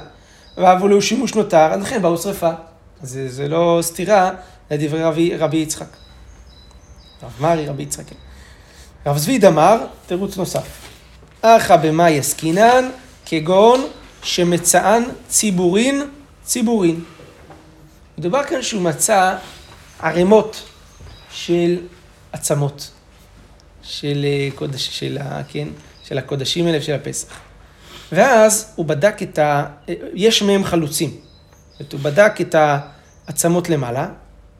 ואהבו 0.57 0.87
לו 0.87 1.01
שימוש 1.01 1.35
נותר, 1.35 1.73
אז 1.73 1.81
לכן 1.81 2.01
באו 2.01 2.17
שרפה. 2.17 2.49
אז 3.01 3.09
זה, 3.09 3.29
זה 3.29 3.47
לא 3.47 3.79
סתירה 3.81 4.31
לדברי 4.71 5.03
רבי, 5.03 5.37
רבי 5.37 5.57
יצחק. 5.57 5.87
רב 7.23 7.31
מרי, 7.39 7.67
רבי 7.67 7.83
יצחק. 7.83 8.03
רב 9.05 9.17
זביד 9.17 9.45
אמר, 9.45 9.85
תירוץ 10.05 10.37
נוסף. 10.37 10.67
אחא 11.41 11.75
במאי 11.75 12.19
עסקינן, 12.19 12.89
כגון 13.25 13.87
שמצאן 14.23 15.03
ציבורין 15.27 16.01
ציבורין. 16.43 17.03
מדובר 18.17 18.43
כאן 18.43 18.61
שהוא 18.61 18.81
מצא 18.81 19.35
ערימות 19.99 20.63
של 21.31 21.77
עצמות, 22.31 22.91
של 23.87 24.25
אה, 24.25 24.49
קודש, 24.55 24.99
של, 24.99 25.17
כן, 25.47 25.67
של 26.03 26.17
הקודשים 26.17 26.67
האלה 26.67 26.81
של 26.81 26.93
הפסח. 26.93 27.27
ואז 28.11 28.73
הוא 28.75 28.85
בדק 28.85 29.23
את 29.23 29.39
ה... 29.39 29.65
יש 30.13 30.43
מהם 30.43 30.63
חלוצים. 30.63 31.11
זאת 31.79 31.93
הוא 31.93 31.99
בדק 32.01 32.41
את 32.41 32.55
העצמות 33.27 33.69
למעלה, 33.69 34.07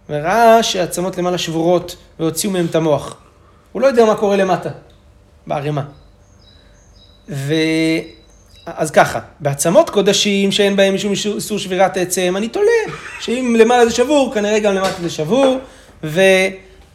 וראה 0.10 0.64
שהעצמות 0.64 1.18
למעלה 1.18 1.38
שבורות 1.38 1.96
והוציאו 2.20 2.52
מהם 2.52 2.66
את 2.66 2.76
המוח. 2.76 3.18
הוא 3.72 3.82
לא 3.82 3.88
יודע 3.88 4.06
מה 4.06 4.16
קורה 4.16 4.36
למטה, 4.36 4.70
בערימה. 5.48 5.84
ו... 7.30 7.54
אז 8.66 8.92
ככה, 8.92 9.20
בעצמות 9.40 9.90
קודשים 9.90 10.52
שאין 10.52 10.76
בהם 10.76 10.96
משום 10.96 11.12
איסור 11.36 11.60
שבירת 11.60 11.98
עצם, 11.98 12.34
אני 12.38 12.48
תולה 12.48 12.94
שאם 13.20 13.56
למעלה 13.60 13.86
זה 13.86 13.96
שבור, 13.96 14.34
כנראה 14.34 14.60
גם 14.60 14.76
למטה 14.76 15.02
זה 15.02 15.10
שבור, 15.10 15.58
ו... 16.04 16.22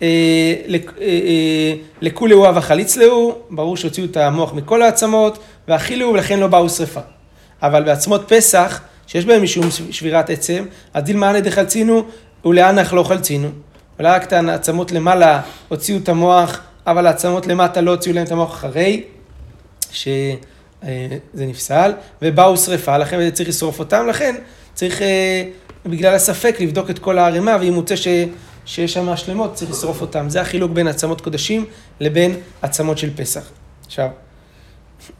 אה, 0.03 0.55
אה, 0.69 0.79
אה, 1.01 1.75
לכולי 2.01 2.35
הוא 2.35 2.49
וחליץ 2.55 2.97
להו, 2.97 3.35
ברור 3.51 3.77
שהוציאו 3.77 4.07
את 4.07 4.17
המוח 4.17 4.53
מכל 4.53 4.83
העצמות, 4.83 5.39
ואכילו 5.69 6.09
ולכן 6.09 6.41
לא 6.41 6.47
באו 6.47 6.69
שרפה. 6.69 7.01
אבל 7.63 7.83
בעצמות 7.83 8.25
פסח, 8.29 8.81
שיש 9.07 9.25
בהם 9.25 9.43
משום 9.43 9.65
שבירת 9.91 10.31
עצם, 10.31 10.65
אז 10.95 11.05
דילמאנה 11.05 11.41
דחלצינו 11.41 12.03
ולאנך 12.45 12.93
לא 12.93 13.03
חלצינו. 13.03 13.49
אולי 13.99 14.11
רק 14.11 14.23
את 14.23 14.33
העצמות 14.33 14.93
למעלה 14.93 15.41
הוציאו 15.69 15.99
את 15.99 16.09
המוח, 16.09 16.61
אבל 16.87 17.07
העצמות 17.07 17.47
למטה 17.47 17.81
לא 17.81 17.91
הוציאו 17.91 18.15
להם 18.15 18.27
את 18.27 18.33
המוח 18.33 18.53
אחרי 18.53 19.03
שזה 19.91 20.37
נפסל, 21.35 21.93
ובאו 22.23 22.57
שרפה, 22.57 22.99
לכן 22.99 23.31
צריך 23.31 23.49
לשרוף 23.49 23.79
אותם, 23.79 24.07
לכן 24.09 24.35
צריך 24.75 25.01
בגלל 25.87 26.15
הספק 26.15 26.57
לבדוק 26.61 26.91
את 26.91 26.99
כל 26.99 27.19
הערימה, 27.19 27.57
ואם 27.61 27.73
מוצא 27.73 27.97
ש... 27.97 28.09
שיש 28.65 28.93
שם 28.93 29.17
שלמות, 29.17 29.55
צריך 29.55 29.71
לשרוף 29.71 30.01
אותן. 30.01 30.29
זה 30.29 30.41
החילוק 30.41 30.73
בין 30.73 30.89
עצמות 30.89 31.21
קודשים 31.21 31.67
לבין 32.01 32.37
עצמות 32.63 32.99
של 32.99 33.17
פסח. 33.17 33.51
עכשיו, 33.87 34.09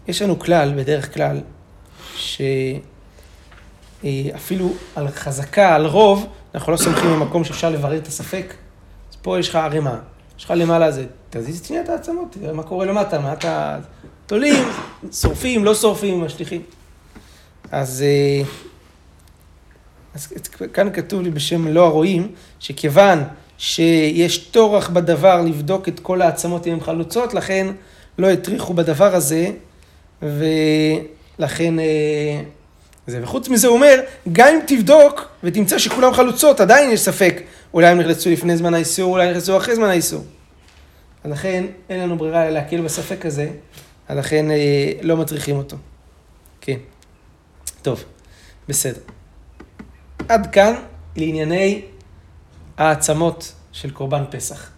יש 0.09 0.23
לנו 0.23 0.39
כלל, 0.39 0.73
בדרך 0.77 1.15
כלל, 1.15 1.41
שאפילו 4.03 4.73
על 4.97 5.09
חזקה, 5.09 5.75
על 5.75 5.87
רוב, 5.87 6.27
אנחנו 6.55 6.73
לא 6.73 6.77
סומכים 6.77 7.11
במקום 7.11 7.45
שאפשר 7.45 7.71
לברר 7.71 7.97
את 7.97 8.07
הספק. 8.07 8.55
אז 9.11 9.17
פה 9.23 9.39
יש 9.39 9.49
לך 9.49 9.57
ערימה, 9.57 9.99
יש 10.39 10.45
לך 10.45 10.53
למעלה 10.57 10.91
זה, 10.91 11.07
תזיז 11.31 11.71
את 11.85 11.89
העצמות, 11.89 12.29
תראה 12.31 12.53
מה 12.53 12.63
קורה 12.63 12.87
למטה, 12.87 13.19
מה 13.19 13.33
אתה... 13.33 13.79
תולים, 14.27 14.65
שורפים, 15.13 15.65
לא 15.65 15.75
שורפים, 15.75 16.25
משליכים. 16.25 16.63
אז, 17.71 18.03
אה, 18.03 18.43
אז 20.15 20.33
כאן 20.73 20.93
כתוב 20.93 21.23
לי 21.23 21.31
בשם 21.31 21.69
לא 21.69 21.87
הרואים, 21.87 22.33
שכיוון 22.61 23.23
שיש 23.59 24.39
טורח 24.39 24.89
בדבר 24.89 25.41
לבדוק 25.41 25.89
את 25.89 26.01
כל 26.01 26.23
העצמות 26.23 26.67
אם 26.67 26.73
הן 26.73 26.81
חלוצות, 26.81 27.35
לכן 27.35 27.67
לא 28.19 28.31
הטריחו 28.31 28.75
בדבר 28.75 29.15
הזה, 29.15 29.51
ולכן 30.23 31.79
אה, 31.79 32.43
זה. 33.07 33.21
וחוץ 33.23 33.49
מזה 33.49 33.69
הוא 33.69 33.77
אומר, 33.77 34.01
גם 34.33 34.49
אם 34.49 34.61
תבדוק 34.67 35.29
ותמצא 35.45 35.79
שכולם 35.79 36.15
חלוצות, 36.15 36.61
עדיין 36.61 36.91
יש 36.91 37.01
ספק. 37.01 37.43
אולי 37.75 37.87
הם 37.87 37.99
נכנסו 37.99 38.31
לפני 38.31 38.57
זמן 38.57 38.75
האיסור, 38.75 39.13
אולי 39.13 39.25
הם 39.25 39.31
נכנסו 39.31 39.57
אחרי 39.57 39.75
זמן 39.75 39.89
האיסור. 39.89 40.25
אז 41.25 41.31
לכן 41.31 41.65
אין 41.89 42.01
לנו 42.01 42.19
ברירה 42.19 42.51
להקל 42.51 42.81
בספק 42.81 43.27
הזה, 43.27 43.51
אז 44.09 44.19
לכן 44.19 44.51
אה, 44.51 44.93
לא 45.03 45.17
מטריחים 45.17 45.57
אותו. 45.57 45.77
כן. 46.61 46.77
טוב, 47.83 48.05
בסדר. 48.69 49.01
עד 50.29 50.47
כאן 50.53 50.75
לענייני 51.17 51.83
העצמות 52.79 53.53
של 53.73 53.91
קורבן 53.91 54.25
פסח. 54.31 54.71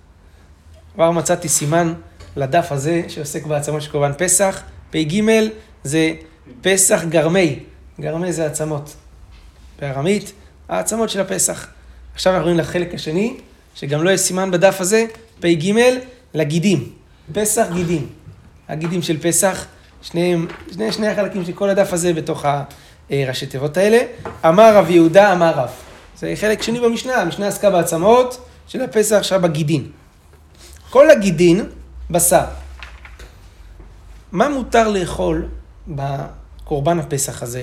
כבר 0.94 1.10
מצאתי 1.10 1.48
סימן 1.48 1.94
לדף 2.36 2.72
הזה 2.72 3.02
שעוסק 3.08 3.46
בעצמות 3.46 3.82
של 3.82 3.90
קורבן 3.90 4.12
פסח. 4.18 4.62
פ"ג 4.90 5.20
זה 5.84 6.12
פסח 6.60 7.04
גרמי. 7.08 7.58
גרמי 8.00 8.32
זה 8.32 8.46
עצמות. 8.46 8.96
בארמית, 9.80 10.32
העצמות 10.68 11.10
של 11.10 11.20
הפסח. 11.20 11.68
עכשיו 12.14 12.32
אנחנו 12.32 12.44
רואים 12.44 12.58
לחלק 12.58 12.94
השני, 12.94 13.36
שגם 13.74 14.02
לא 14.02 14.10
יש 14.10 14.20
סימן 14.20 14.50
בדף 14.50 14.80
הזה, 14.80 15.06
פ"ג 15.40 15.72
לגידים. 16.34 16.92
פסח 17.32 17.66
גידים. 17.74 18.08
הגידים 18.68 19.02
של 19.02 19.18
פסח, 19.22 19.66
שניהם, 20.02 20.46
שני, 20.72 20.92
שני 20.92 21.08
החלקים 21.08 21.44
של 21.44 21.52
כל 21.52 21.68
הדף 21.68 21.92
הזה 21.92 22.12
בתוך 22.12 22.44
הראשי 23.10 23.46
תיבות 23.46 23.76
האלה. 23.76 23.98
אמר 24.48 24.76
רב 24.76 24.90
יהודה, 24.90 25.32
אמר 25.32 25.52
רב. 25.56 25.70
זה 26.18 26.32
חלק 26.36 26.62
שני 26.62 26.80
במשנה, 26.80 27.14
המשנה 27.14 27.48
עסקה 27.48 27.70
בעצמות 27.70 28.46
של 28.68 28.82
הפסח, 28.82 29.16
עכשיו 29.16 29.40
בגידין. 29.40 29.86
כל 30.90 31.10
הגידין, 31.10 31.66
בשר. 32.10 32.44
מה 34.32 34.48
מותר 34.48 34.88
לאכול 34.88 35.48
בקורבן 35.88 36.98
הפסח 36.98 37.42
הזה? 37.42 37.62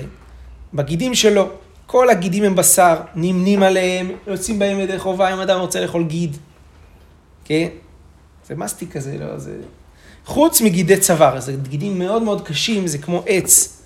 בגידים 0.74 1.14
שלו. 1.14 1.48
כל 1.86 2.10
הגידים 2.10 2.44
הם 2.44 2.56
בשר, 2.56 2.96
נמנים 3.14 3.62
עליהם, 3.62 4.10
יוצאים 4.26 4.58
בהם 4.58 4.80
ידי 4.80 4.98
חובה 4.98 5.32
אם 5.34 5.40
אדם 5.40 5.60
רוצה 5.60 5.80
לאכול 5.80 6.04
גיד. 6.04 6.36
כן? 7.44 7.68
זה 8.46 8.54
מסטיק 8.54 8.92
כזה, 8.92 9.18
לא, 9.18 9.38
זה... 9.38 9.56
חוץ 10.26 10.60
מגידי 10.60 11.00
צוואר, 11.00 11.40
זה 11.40 11.52
גידים 11.62 11.98
מאוד 11.98 12.22
מאוד 12.22 12.46
קשים, 12.46 12.86
זה 12.86 12.98
כמו 12.98 13.22
עץ. 13.26 13.81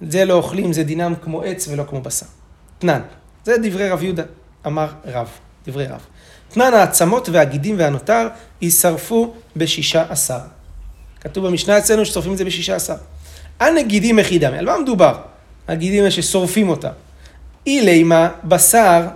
זה 0.00 0.24
לא 0.24 0.34
אוכלים, 0.34 0.72
זה 0.72 0.82
דינם 0.82 1.14
כמו 1.22 1.42
עץ 1.42 1.68
ולא 1.68 1.84
כמו 1.88 2.00
בשר. 2.00 2.26
תנן. 2.78 3.00
זה 3.44 3.56
דברי 3.62 3.88
רב 3.90 4.02
יהודה, 4.02 4.22
אמר 4.66 4.88
רב, 5.04 5.28
דברי 5.66 5.86
רב. 5.86 6.00
תנן 6.48 6.74
העצמות 6.74 7.28
והגידים 7.28 7.74
והנותר 7.78 8.28
יישרפו 8.62 9.34
בשישה 9.56 10.04
עשר. 10.08 10.38
כתוב 11.20 11.46
במשנה 11.46 11.78
אצלנו 11.78 12.04
ששורפים 12.04 12.32
את 12.32 12.38
זה 12.38 12.44
בשישה 12.44 12.76
עשר. 12.76 12.94
הנגידים 13.60 14.18
יחידם, 14.18 14.54
על 14.54 14.66
מה 14.66 14.78
מדובר? 14.78 15.18
הגידים 15.68 16.10
ששורפים 16.10 16.68
אותם. 16.68 16.92
אילי 17.66 18.02
מה 18.04 18.28
בשר, 18.44 19.06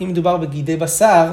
אם 0.00 0.08
מדובר 0.08 0.36
בגידי 0.36 0.76
בשר, 0.76 1.32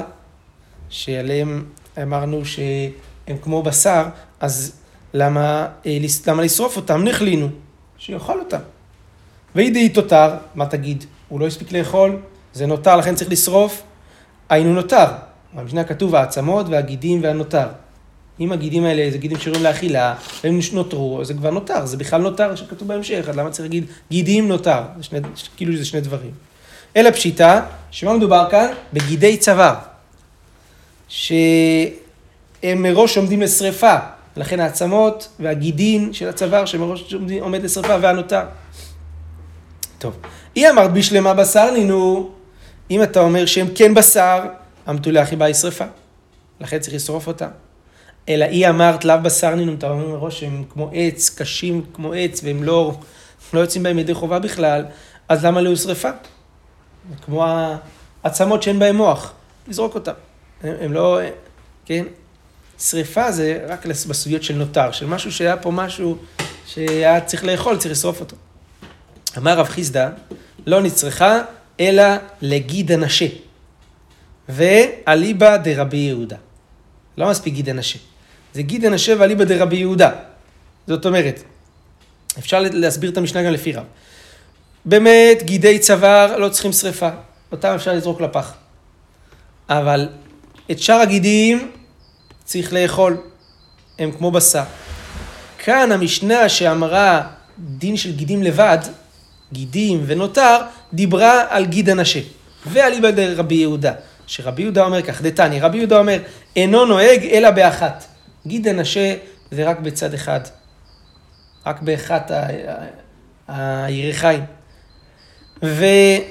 שעליהם 0.88 1.64
אמרנו 2.02 2.44
שהם 2.44 3.36
כמו 3.42 3.62
בשר, 3.62 4.04
אז 4.40 4.72
למה, 5.14 5.68
אה, 5.86 5.98
למה 6.26 6.42
לשרוף 6.42 6.76
אותם? 6.76 7.04
נחלינו, 7.04 7.48
שיאכל 7.98 8.38
אותם. 8.38 8.60
וידי 9.54 9.88
תותר, 9.88 10.30
מה 10.54 10.66
תגיד? 10.66 11.04
הוא 11.28 11.40
לא 11.40 11.46
הספיק 11.46 11.72
לאכול, 11.72 12.16
זה 12.52 12.66
נותר, 12.66 12.96
לכן 12.96 13.14
צריך 13.14 13.30
לשרוף, 13.30 13.82
היינו 14.48 14.74
נותר. 14.74 15.06
במשנה 15.54 15.84
כתוב 15.84 16.14
העצמות 16.14 16.66
והגידים 16.68 17.22
והנותר. 17.22 17.66
אם 18.40 18.52
הגידים 18.52 18.84
האלה 18.84 19.10
זה 19.10 19.18
גידים 19.18 19.38
שראויים 19.38 19.64
לאכילה, 19.64 20.14
והם 20.44 20.58
נותרו, 20.72 21.20
זה 21.24 21.34
כבר 21.34 21.50
נותר, 21.50 21.86
זה 21.86 21.96
בכלל 21.96 22.20
נותר 22.20 22.56
שכתוב 22.56 22.88
בהמשך, 22.88 23.24
אז 23.28 23.36
למה 23.36 23.50
צריך 23.50 23.62
להגיד 23.62 23.84
גידים 24.10 24.48
נותר? 24.48 24.80
זה 24.96 25.02
שני, 25.02 25.18
כאילו 25.56 25.76
זה 25.76 25.84
שני 25.84 26.00
דברים. 26.00 26.30
אלא 26.96 27.10
פשיטה, 27.10 27.62
שמה 27.90 28.16
מדובר 28.16 28.46
כאן? 28.50 28.72
בגידי 28.92 29.36
צוואר. 29.36 29.74
שהם 31.08 31.92
מראש 32.76 33.16
עומדים 33.16 33.40
לשרפה, 33.40 33.96
לכן 34.36 34.60
העצמות 34.60 35.28
והגידין 35.40 36.12
של 36.12 36.28
הצוואר 36.28 36.64
שמראש 36.64 37.14
עומד 37.40 37.62
לשרפה 37.62 37.96
והנותר. 38.00 38.42
טוב, 39.98 40.16
היא 40.54 40.70
אמרת 40.70 40.92
בשלמה 40.92 41.34
בשר 41.34 41.70
נינו, 41.70 42.30
אם 42.90 43.02
אתה 43.02 43.20
אומר 43.20 43.46
שהם 43.46 43.66
כן 43.74 43.94
בשר, 43.94 44.44
המתולה 44.86 45.22
הכי 45.22 45.36
היא 45.40 45.54
שרפה. 45.54 45.84
לכן 46.60 46.78
צריך 46.78 46.94
לשרוף 46.94 47.26
אותם. 47.26 47.48
אלא 48.28 48.44
היא 48.44 48.68
אמרת 48.68 49.04
לאו 49.04 49.16
בשר 49.22 49.54
נינו, 49.54 49.74
אתה 49.74 49.90
אומר 49.90 50.08
מראש 50.08 50.40
שהם 50.40 50.64
כמו 50.70 50.90
עץ, 50.94 51.30
קשים 51.38 51.84
כמו 51.92 52.12
עץ, 52.12 52.40
והם 52.44 52.62
לא, 52.62 52.94
לא 53.52 53.60
יוצאים 53.60 53.82
בהם 53.82 53.98
ידי 53.98 54.14
חובה 54.14 54.38
בכלל, 54.38 54.84
אז 55.28 55.44
למה 55.44 55.60
לא 55.60 55.76
שרפה? 55.76 56.10
כמו 57.24 57.46
העצמות 58.24 58.62
שאין 58.62 58.78
בהם 58.78 58.96
מוח, 58.96 59.32
לזרוק 59.68 59.94
אותם. 59.94 60.12
הם, 60.62 60.74
הם 60.80 60.92
לא, 60.92 61.18
כן? 61.84 62.04
שריפה 62.78 63.32
זה 63.32 63.64
רק 63.68 63.86
בסוגיות 63.86 64.42
של 64.42 64.54
נותר, 64.54 64.92
של 64.92 65.06
משהו 65.06 65.32
שהיה 65.32 65.56
פה 65.56 65.70
משהו 65.70 66.16
שהיה 66.66 67.20
צריך 67.20 67.44
לאכול, 67.44 67.76
צריך 67.76 67.92
לשרוף 67.92 68.20
אותו. 68.20 68.36
אמר 69.38 69.58
רב 69.58 69.66
חיסדא, 69.66 70.08
לא 70.66 70.82
נצרכה, 70.82 71.40
אלא 71.80 72.04
לגיד 72.42 72.92
הנשה. 72.92 73.26
ואליבא 74.48 75.56
דרבי 75.56 75.96
יהודה. 75.96 76.36
לא 77.18 77.30
מספיק 77.30 77.54
גיד 77.54 77.68
הנשה. 77.68 77.98
זה 78.54 78.62
גיד 78.62 78.84
הנשה 78.84 79.14
ואליבא 79.18 79.44
דרבי 79.44 79.76
יהודה. 79.76 80.10
זאת 80.86 81.06
אומרת, 81.06 81.42
אפשר 82.38 82.60
להסביר 82.72 83.10
את 83.10 83.16
המשנה 83.16 83.42
גם 83.42 83.52
לפי 83.52 83.72
רב. 83.72 83.84
באמת, 84.84 85.42
גידי 85.42 85.78
צוואר 85.78 86.36
לא 86.36 86.48
צריכים 86.48 86.72
שריפה, 86.72 87.08
אותם 87.52 87.72
אפשר 87.74 87.92
לזרוק 87.92 88.20
לפח. 88.20 88.54
אבל 89.68 90.08
את 90.70 90.78
שאר 90.78 91.00
הגידים 91.00 91.70
צריך 92.44 92.72
לאכול, 92.72 93.16
הם 93.98 94.12
כמו 94.12 94.30
בשר. 94.30 94.62
כאן 95.58 95.92
המשנה 95.92 96.48
שאמרה 96.48 97.22
דין 97.58 97.96
של 97.96 98.12
גידים 98.12 98.42
לבד, 98.42 98.78
גידים 99.52 100.04
ונותר, 100.06 100.56
דיברה 100.92 101.44
על 101.48 101.66
גיד 101.66 101.90
הנשה. 101.90 102.20
ואליבא 102.66 103.10
דרבי 103.10 103.54
יהודה, 103.54 103.92
שרבי 104.26 104.62
יהודה 104.62 104.84
אומר 104.84 105.02
כך, 105.02 105.22
דתני, 105.22 105.60
רבי 105.60 105.78
יהודה 105.78 105.98
אומר, 105.98 106.22
אינו 106.56 106.84
נוהג 106.84 107.20
אלא 107.24 107.50
באחת. 107.50 108.04
גיד 108.46 108.68
הנשה 108.68 109.14
זה 109.50 109.68
רק 109.70 109.80
בצד 109.80 110.14
אחד, 110.14 110.40
רק 111.66 111.82
באחת 111.82 112.30
הירחיים. 113.48 114.44
ואינו 115.62 116.26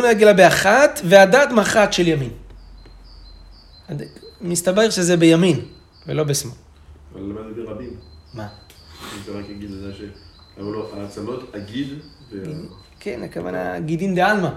נוהג 0.00 0.22
אלא 0.22 0.32
באחת, 0.32 1.00
והדעת 1.04 1.50
מחת 1.50 1.92
של 1.92 2.08
ימין. 2.08 2.30
מסתבר 4.40 4.90
שזה 4.90 5.16
בימין, 5.16 5.60
ולא 6.06 6.24
בשמאל. 6.24 6.54
אבל 7.12 7.20
למה 7.20 7.40
זה 7.56 7.62
ברבים? 7.66 7.96
מה? 8.34 8.48
זה 9.26 9.32
רק 9.32 9.48
יגיד 9.48 9.70
לזה 9.70 9.92
ש... 9.94 10.00
אמרו 10.60 10.72
לו, 10.72 10.88
העצמות, 10.96 11.54
הגיד... 11.54 11.88
כן, 13.00 13.22
הכוונה 13.22 13.80
גידין 13.80 14.14
דה 14.14 14.30
עלמא. 14.30 14.50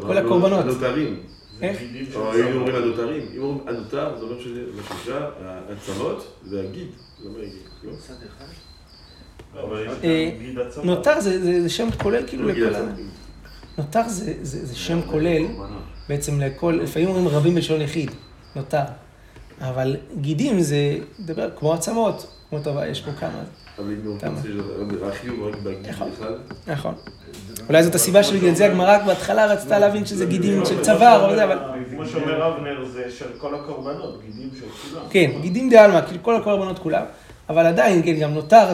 כל 0.00 0.16
הקורבנות. 0.16 0.64
הנותרים. 0.64 1.20
איך? 1.62 1.82
או 2.14 2.34
אם 2.34 2.56
אומרים 2.56 2.74
הנותרים. 2.74 3.22
אם 3.36 3.42
אומרים 3.42 3.68
הנותר, 3.68 4.18
זה 4.18 4.24
אומר 4.24 4.40
שזה 4.40 4.62
בשישה, 4.78 5.28
העצמות 5.44 6.26
והגיד. 6.50 6.88
זה 7.22 7.28
אומר 7.28 7.40
גיד. 7.40 7.62
לא? 7.84 7.92
אה, 10.04 10.30
נותר 10.84 11.20
זה 11.20 11.68
שם 11.68 11.88
כולל 12.02 12.26
כאילו 12.26 12.48
לכל 12.48 12.74
ה... 12.74 12.80
נותר 13.78 14.02
זה 14.42 14.76
שם 14.76 15.02
כולל 15.02 15.42
בעצם 16.08 16.40
לכל, 16.40 16.78
לפעמים 16.82 17.08
אומרים 17.08 17.28
רבים 17.28 17.54
בלשון 17.54 17.80
יחיד, 17.80 18.10
נותר. 18.56 18.84
אבל 19.60 19.96
גידים 20.20 20.60
זה, 20.60 20.98
דבר 21.20 21.50
כמו 21.58 21.72
עצמות, 21.72 22.26
כמו 22.54 22.62
טובה, 22.64 22.86
יש 22.86 23.00
פה 23.00 23.10
כמה. 23.12 23.42
אבל 23.78 23.92
אם 23.92 24.06
הוא 24.06 24.18
כמה? 24.18 24.30
רוצה 24.30 24.42
שזה- 24.48 25.08
החיוב 25.08 25.42
רק 25.42 25.56
בגיל 25.62 25.90
נכון. 25.90 26.08
אחד. 26.18 26.32
נכון. 26.66 26.94
אולי 27.68 27.82
זאת 27.82 27.94
הסיבה 27.94 28.22
שבגלל 28.22 28.54
זה 28.54 28.66
הגמרא 28.66 29.06
בהתחלה 29.06 29.46
רצתה 29.46 29.78
להבין 29.78 30.06
שזה 30.06 30.26
גידים 30.26 30.64
של 30.66 30.82
צוואר, 30.82 31.34
זה, 31.34 31.44
אבל... 31.44 31.58
כמו 31.90 32.06
שאומר 32.06 32.48
אבנר, 32.56 32.84
זה 32.84 33.10
של 33.10 33.24
כל 33.38 33.54
הקורבנות, 33.54 34.20
גידים 34.26 34.50
של 34.60 34.66
כולם. 34.90 35.04
כן, 35.10 35.30
גידים 35.40 35.70
דה 35.70 35.84
עלמא, 35.84 36.00
כאילו 36.06 36.22
כל 36.22 36.36
הקורבנות 36.36 36.78
כולם, 36.78 37.04
אבל 37.48 37.66
עדיין, 37.66 38.02
כן, 38.02 38.20
גם 38.20 38.34
נותר 38.34 38.66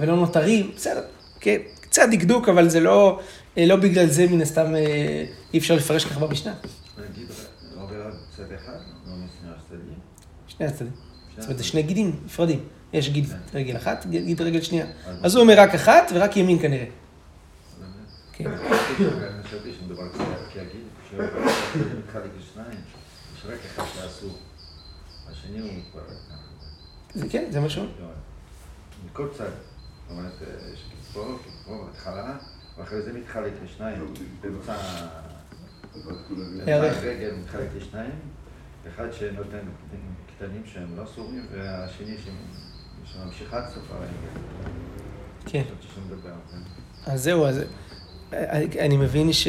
ולא 0.00 0.16
נותרים, 0.16 0.70
בסדר, 0.76 1.02
כן, 1.40 1.56
קצת 1.80 2.02
דקדוק, 2.10 2.48
אבל 2.48 2.68
זה 2.68 2.80
לא, 2.80 3.18
אה, 3.58 3.66
לא 3.66 3.76
בגלל 3.76 4.06
זה 4.06 4.26
מן 4.30 4.40
הסתם 4.40 4.74
אה, 4.74 5.24
אי 5.54 5.58
אפשר 5.58 5.74
לפרש 5.74 6.04
ככה 6.04 6.20
במשנה, 6.26 6.52
נגיד, 7.10 7.26
עובר 7.80 7.96
על 7.96 8.12
צד 8.36 8.42
אחד, 8.54 8.72
לא 9.06 9.12
משני 9.12 9.50
הצדדים. 9.56 9.94
שני 10.46 10.66
הצדדים. 10.66 10.92
זאת 11.38 11.44
אומרת, 11.44 11.58
זה 11.58 11.64
שני 11.64 11.82
גידים 11.82 12.16
נפרדים. 12.24 12.60
יש 12.94 13.10
גיד 13.10 13.26
רגל 13.54 13.76
אחת, 13.76 14.06
גיד 14.06 14.42
רגל 14.42 14.60
שנייה. 14.60 14.86
אז 15.22 15.34
הוא 15.34 15.42
אומר 15.42 15.54
רק 15.60 15.74
אחת 15.74 16.12
ורק 16.14 16.36
ימין 16.36 16.58
כנראה. 16.58 16.86
כן. 18.32 18.50
זה 27.14 27.26
כן, 27.30 27.44
זה. 27.50 27.60
לא, 28.00 28.06
מכל 29.06 29.28
צד. 29.38 29.44
זאת 29.44 30.10
אומרת, 30.10 30.32
יש 30.74 30.84
פה, 31.12 31.38
פה 31.66 31.86
בהתחלה, 31.86 32.36
ואחרי 32.78 33.02
זה 33.02 33.12
מתחלק 33.12 33.52
לשניים. 33.64 34.14
באמצע 34.40 34.74
הרגל 36.66 37.34
מתחלק 37.40 37.68
לשניים. 37.76 38.10
אחד 38.94 39.12
שנותן 39.12 39.58
קטנים 40.36 40.62
שהם 40.66 40.96
לא 40.96 41.04
אסורים, 41.04 41.46
והשני 41.52 42.16
שממשיך 43.12 43.54
עד 43.54 43.64
סוף. 43.74 43.92
כן. 45.46 45.62
אז 47.06 47.22
זהו, 47.22 47.46
אז 47.46 47.60
אה, 48.32 48.62
אני 48.80 48.96
מבין 48.96 49.32
ש... 49.32 49.48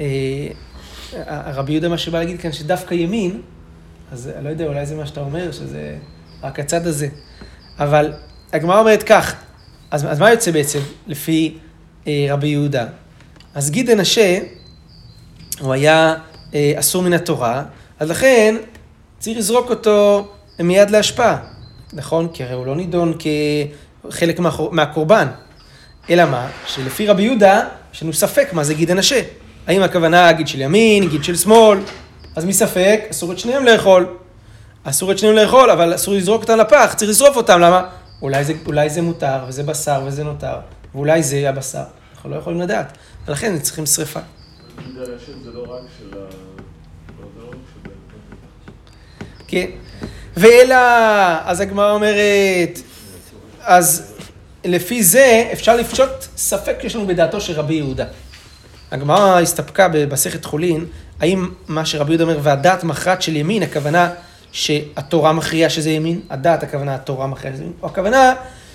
אה, 0.00 0.48
הרבי 1.26 1.72
יהודה 1.72 1.88
מה 1.88 1.98
שבא 1.98 2.18
להגיד 2.18 2.40
כאן, 2.40 2.52
שדווקא 2.52 2.94
ימין, 2.94 3.42
אז 4.12 4.30
אני 4.36 4.44
לא 4.44 4.50
יודע, 4.50 4.66
אולי 4.66 4.86
זה 4.86 4.94
מה 4.94 5.06
שאתה 5.06 5.20
אומר, 5.20 5.52
שזה 5.52 5.96
רק 6.42 6.60
הצד 6.60 6.86
הזה. 6.86 7.08
אבל 7.78 8.12
הגמרא 8.52 8.80
אומרת 8.80 9.02
כך, 9.02 9.34
אז, 9.90 10.06
אז 10.06 10.20
מה 10.20 10.30
יוצא 10.30 10.50
בעצם 10.50 10.78
לפי 11.06 11.58
אה, 12.06 12.26
רבי 12.30 12.48
יהודה? 12.48 12.86
אז 13.54 13.70
גיד 13.70 13.90
הנשה, 13.90 14.38
הוא 15.60 15.72
היה 15.72 16.14
אה, 16.54 16.72
אסור 16.78 17.02
מן 17.02 17.12
התורה, 17.12 17.64
אז 17.98 18.10
לכן 18.10 18.56
צריך 19.18 19.38
לזרוק 19.38 19.70
אותו 19.70 20.28
מיד 20.58 20.90
להשפעה, 20.90 21.38
נכון? 21.92 22.28
כי 22.32 22.44
הרי 22.44 22.54
הוא 22.54 22.66
לא 22.66 22.76
נידון 22.76 23.12
כחלק 24.08 24.38
מה, 24.38 24.50
מהקורבן. 24.70 25.28
אלא 26.10 26.24
מה? 26.24 26.48
שלפי 26.66 27.06
רבי 27.06 27.22
יהודה, 27.22 27.64
יש 27.94 28.02
לנו 28.02 28.12
ספק 28.12 28.48
מה 28.52 28.64
זה 28.64 28.74
גיד 28.74 28.90
הנשה. 28.90 29.20
האם 29.66 29.82
הכוונה 29.82 30.32
גיד 30.32 30.48
של 30.48 30.60
ימין, 30.60 31.08
גיד 31.08 31.24
של 31.24 31.36
שמאל? 31.36 31.78
אז 32.36 32.44
מספק, 32.44 33.00
אסור 33.10 33.32
את 33.32 33.38
שניהם 33.38 33.64
לאכול. 33.64 34.06
אסור 34.84 35.12
את 35.12 35.18
שניהם 35.18 35.36
לאכול, 35.36 35.70
אבל 35.70 35.94
אסור 35.94 36.14
לזרוק 36.14 36.42
אותם 36.42 36.58
לפח, 36.58 36.94
צריך 36.96 37.10
לשרוף 37.10 37.36
אותם, 37.36 37.60
למה? 37.60 37.88
אולי 38.22 38.44
זה, 38.44 38.52
אולי 38.66 38.90
זה 38.90 39.02
מותר, 39.02 39.44
וזה 39.48 39.62
בשר, 39.62 40.02
וזה 40.06 40.24
נותר, 40.24 40.54
ואולי 40.94 41.22
זה 41.22 41.48
הבשר. 41.48 41.82
אנחנו 42.14 42.30
לא 42.30 42.36
יכולים 42.36 42.60
לדעת, 42.60 42.98
ולכן 43.26 43.58
צריכים 43.58 43.86
שריפה. 43.86 44.20
כן. 49.48 49.66
ואלא, 50.38 50.76
אז 51.44 51.60
הגמרא 51.60 51.92
אומרת, 51.92 52.78
אז 53.60 54.14
לפי 54.64 55.02
זה 55.02 55.48
אפשר 55.52 55.76
לפשוט 55.76 56.10
ספק 56.36 56.76
שיש 56.82 56.96
לנו 56.96 57.06
בדעתו 57.06 57.40
של 57.40 57.52
רבי 57.52 57.74
יהודה. 57.74 58.04
הגמרא 58.90 59.40
הסתפקה 59.40 59.88
במסכת 59.88 60.44
חולין, 60.44 60.86
האם 61.20 61.48
מה 61.68 61.86
שרבי 61.86 62.12
יהודה 62.12 62.24
אומר, 62.24 62.38
והדעת 62.42 62.84
מכרעת 62.84 63.22
של 63.22 63.36
ימין, 63.36 63.62
הכוונה 63.62 64.10
שהתורה 64.52 65.32
מכריעה 65.32 65.70
שזה 65.70 65.90
ימין, 65.90 66.20
הדעת 66.30 66.62
הכוונה 66.62 66.94
התורה 66.94 67.26
מכריעה 67.26 67.54
שזה 67.54 67.62
ימין, 67.62 67.76
או 67.82 67.88
הכוונה 67.88 68.34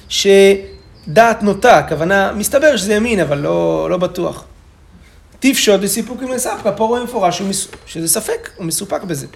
שדעת 0.09 1.43
נוטה, 1.43 1.77
הכוונה, 1.77 2.31
מסתבר 2.31 2.77
שזה 2.77 2.93
ימין, 2.93 3.19
אבל 3.19 3.37
לא, 3.37 3.87
לא 3.89 3.97
בטוח. 3.97 4.43
טיפשות 5.39 5.81
לסיפוקים 5.81 6.31
לספקא, 6.31 6.71
פה 6.75 6.85
רואים 6.85 7.03
מפורש 7.03 7.41
שזה 7.85 8.07
ספק, 8.07 8.49
הוא 8.55 8.65
מסופק 8.65 9.03
בזה. 9.03 9.27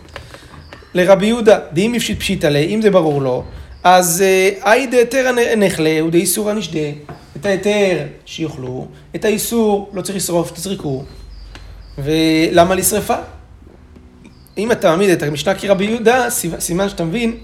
לרבי 0.97 1.25
יהודה, 1.25 1.60
דאם 1.73 1.95
יפשיט 1.95 2.19
פשיטא 2.19 2.47
ליה, 2.47 2.67
אם 2.67 2.81
זה 2.81 2.89
ברור 2.91 3.21
לו, 3.21 3.43
אז 3.83 4.23
אי 4.65 4.88
דהיתרא 4.88 5.31
נחלה 5.57 6.05
ודאיסורא 6.05 6.53
נשדה. 6.53 6.79
את 7.36 7.45
ההיתר 7.45 7.97
שיאכלו, 8.25 8.88
את 9.15 9.25
האיסור 9.25 9.91
לא 9.93 10.01
צריך 10.01 10.17
לשרוף, 10.17 10.51
תזרקו. 10.51 11.03
ולמה 11.97 12.75
לשרפה? 12.75 13.15
אם 14.57 14.71
אתה 14.71 14.89
מעמיד 14.89 15.10
את 15.10 15.23
המשנה 15.23 15.55
כרבי 15.55 15.86
יהודה, 15.86 16.29
סימן 16.60 16.89
שאתה 16.89 17.03
מבין 17.03 17.38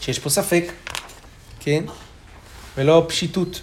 שיש 0.00 0.18
פה 0.18 0.30
ספק, 0.30 0.64
כן? 1.60 1.84
ולא 2.78 3.04
פשיטות. 3.08 3.60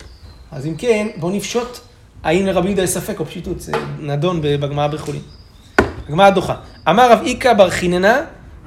אז 0.52 0.66
אם 0.66 0.76
כן, 0.76 1.08
בואו 1.18 1.32
נפשוט 1.32 1.80
האם 2.24 2.46
לרבי 2.46 2.68
יהודה 2.68 2.84
יש 2.84 2.90
ספק 2.90 3.20
או 3.20 3.26
פשיטות, 3.26 3.62
זה 3.62 3.72
נדון 4.00 4.40
בגמרא 4.42 4.88
בחולין. 4.88 5.22
הגמרא 6.08 6.30
דוחה. 6.30 6.56
אמר 6.90 7.12
רב 7.12 7.20
איכא 7.26 7.54
בר 7.54 7.70
חיננה, 7.70 8.22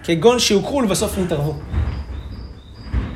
כגון 0.07 0.39
שהוכרו 0.39 0.79
ולבסוף 0.79 1.19
נתערבו. 1.19 1.55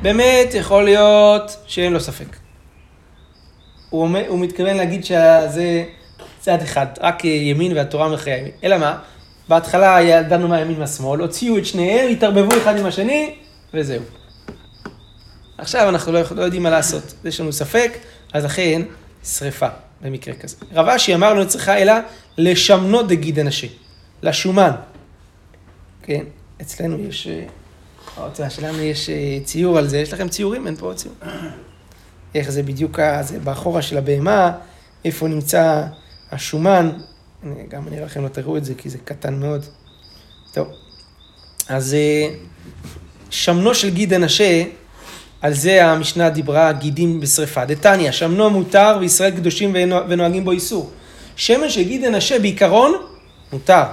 באמת 0.01 0.53
יכול 0.53 0.83
להיות 0.83 1.57
שאין 1.67 1.93
לו 1.93 1.99
ספק. 1.99 2.35
הוא, 3.89 4.01
אומר, 4.01 4.23
הוא 4.27 4.39
מתכוון 4.39 4.77
להגיד 4.77 5.05
שזה 5.05 5.83
צד 6.39 6.61
אחד, 6.61 6.85
רק 7.01 7.25
ימין 7.25 7.77
והתורה 7.77 8.09
מכריעה 8.09 8.37
ימין. 8.39 8.51
אלא 8.63 8.77
מה? 8.77 8.97
בהתחלה 9.47 10.01
ידענו 10.01 10.47
מהימין 10.47 10.79
מהשמאל, 10.79 11.19
הוציאו 11.19 11.57
את 11.57 11.65
שניהם, 11.65 12.09
התערבבו 12.09 12.57
אחד 12.57 12.77
עם 12.77 12.85
השני, 12.85 13.35
וזהו. 13.73 14.03
עכשיו 15.57 15.89
אנחנו 15.89 16.11
לא, 16.11 16.19
לא 16.31 16.41
יודעים 16.41 16.63
מה 16.63 16.69
לעשות, 16.69 17.13
יש 17.25 17.39
לנו 17.39 17.53
ספק, 17.53 17.97
אז 18.33 18.45
לכן 18.45 18.81
שריפה 19.23 19.67
במקרה 20.01 20.33
כזה. 20.35 20.55
רב 20.73 20.87
אשי 20.87 21.15
אמר 21.15 21.33
לא 21.33 21.43
צריכה 21.43 21.77
אלא 21.77 21.93
לשמנו 22.37 23.01
דגיד 23.01 23.39
הנשה, 23.39 23.67
לשומן. 24.23 24.71
כן, 26.03 26.23
אצלנו 26.61 26.99
יש, 26.99 27.27
אה, 27.27 27.43
ההוצאה 28.17 28.49
שלנו 28.49 28.79
יש 28.79 29.09
אה, 29.09 29.39
ציור 29.43 29.77
על 29.77 29.87
זה, 29.87 29.97
יש 29.97 30.13
לכם 30.13 30.29
ציורים? 30.29 30.67
אין 30.67 30.75
פה 30.75 30.93
ציור. 30.95 31.15
איך 32.35 32.49
זה 32.49 32.63
בדיוק, 32.63 32.99
זה 33.21 33.39
באחורה 33.39 33.81
של 33.81 33.97
הבהמה, 33.97 34.51
איפה 35.05 35.27
נמצא 35.27 35.83
השומן. 36.31 36.91
גם 37.69 37.87
אני 37.87 37.95
אראה 37.95 38.05
לכם, 38.05 38.23
לא 38.23 38.27
תראו 38.27 38.57
את 38.57 38.65
זה, 38.65 38.73
כי 38.77 38.89
זה 38.89 38.97
קטן 38.97 39.39
מאוד. 39.39 39.65
טוב, 40.53 40.67
אז 41.69 41.93
אה, 41.93 42.33
שמנו 43.29 43.75
של 43.75 43.89
גיד 43.89 44.13
הנשה, 44.13 44.63
על 45.41 45.53
זה 45.53 45.85
המשנה 45.85 46.29
דיברה 46.29 46.71
גידים 46.71 47.19
בשרפה. 47.19 47.65
דתניא, 47.65 48.11
שמנו 48.11 48.49
מותר 48.49 48.97
וישראל 48.99 49.31
קדושים 49.31 49.71
ונוה- 49.73 50.03
ונוהגים 50.09 50.43
בו 50.45 50.51
איסור. 50.51 50.91
שמן 51.35 51.69
של 51.69 51.83
גיד 51.83 52.03
הנשה 52.03 52.39
בעיקרון, 52.39 52.93
מותר. 53.53 53.83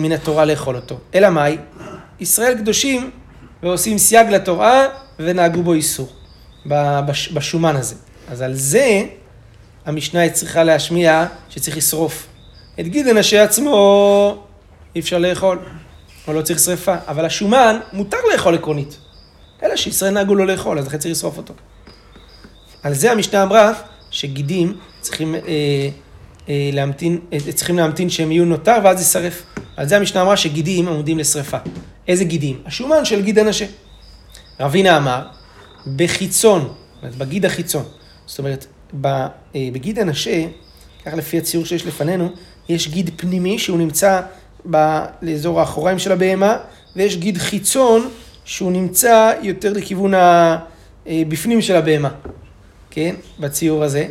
מן 0.00 0.12
התורה 0.12 0.44
לאכול 0.44 0.76
אותו. 0.76 0.98
אלא 1.14 1.30
מאי? 1.30 1.56
ישראל 2.20 2.58
קדושים 2.58 3.10
ועושים 3.62 3.98
סייג 3.98 4.30
לתורה 4.30 4.86
ונהגו 5.18 5.62
בו 5.62 5.72
איסור, 5.72 6.08
בשומן 7.34 7.76
הזה. 7.76 7.94
אז 8.28 8.42
על 8.42 8.54
זה 8.54 9.02
המשנה 9.86 10.30
צריכה 10.30 10.64
להשמיע 10.64 11.26
שצריך 11.48 11.76
לשרוף. 11.76 12.26
את 12.80 12.88
גיד 12.88 13.08
הנשה 13.08 13.42
עצמו 13.42 14.44
אי 14.94 15.00
אפשר 15.00 15.18
לאכול, 15.18 15.58
או 16.28 16.32
לא 16.32 16.42
צריך 16.42 16.58
שרפה, 16.58 16.94
אבל 17.08 17.24
השומן 17.24 17.80
מותר 17.92 18.18
לאכול 18.32 18.54
עקרונית. 18.54 18.96
אלא 19.62 19.76
שישראל 19.76 20.10
נהגו 20.10 20.34
לא 20.34 20.46
לאכול, 20.46 20.78
אז 20.78 20.86
לכן 20.86 20.98
צריך 20.98 21.12
לשרוף 21.12 21.36
אותו. 21.36 21.54
על 22.82 22.94
זה 22.94 23.12
המשנה 23.12 23.42
אמרה 23.42 23.72
שגידים 24.10 24.76
צריכים 25.00 25.34
אה, 25.34 25.40
להמתין, 26.72 27.18
אה, 27.32 27.38
צריכים 27.54 27.76
להמתין 27.76 28.10
שהם 28.10 28.32
יהיו 28.32 28.44
נותר 28.44 28.76
ואז 28.84 28.98
יישרף. 28.98 29.42
על 29.76 29.88
זה 29.88 29.96
המשנה 29.96 30.22
אמרה 30.22 30.36
שגידים 30.36 30.88
עומדים 30.88 31.18
לשרפה. 31.18 31.56
איזה 32.08 32.24
גידים? 32.24 32.62
השומן 32.66 33.04
של 33.04 33.22
גיד 33.22 33.38
הנשה. 33.38 33.66
רבינה 34.60 34.96
אמר, 34.96 35.22
בחיצון, 35.96 36.72
בגיד 37.18 37.46
החיצון, 37.46 37.84
זאת 38.26 38.38
אומרת, 38.38 38.66
אה, 39.04 39.20
בגיד 39.54 39.98
הנשה, 39.98 40.44
ככה 41.04 41.16
לפי 41.16 41.38
הציור 41.38 41.64
שיש 41.64 41.86
לפנינו, 41.86 42.28
יש 42.68 42.88
גיד 42.88 43.10
פנימי 43.16 43.58
שהוא 43.58 43.78
נמצא 43.78 44.20
לאזור 45.22 45.60
האחוריים 45.60 45.98
של 45.98 46.12
הבהמה, 46.12 46.56
ויש 46.96 47.16
גיד 47.16 47.38
חיצון 47.38 48.08
שהוא 48.44 48.72
נמצא 48.72 49.32
יותר 49.42 49.72
לכיוון 49.72 50.12
הבפנים 51.06 51.62
של 51.62 51.76
הבהמה, 51.76 52.10
כן? 52.90 53.14
בציור 53.38 53.84
הזה. 53.84 54.06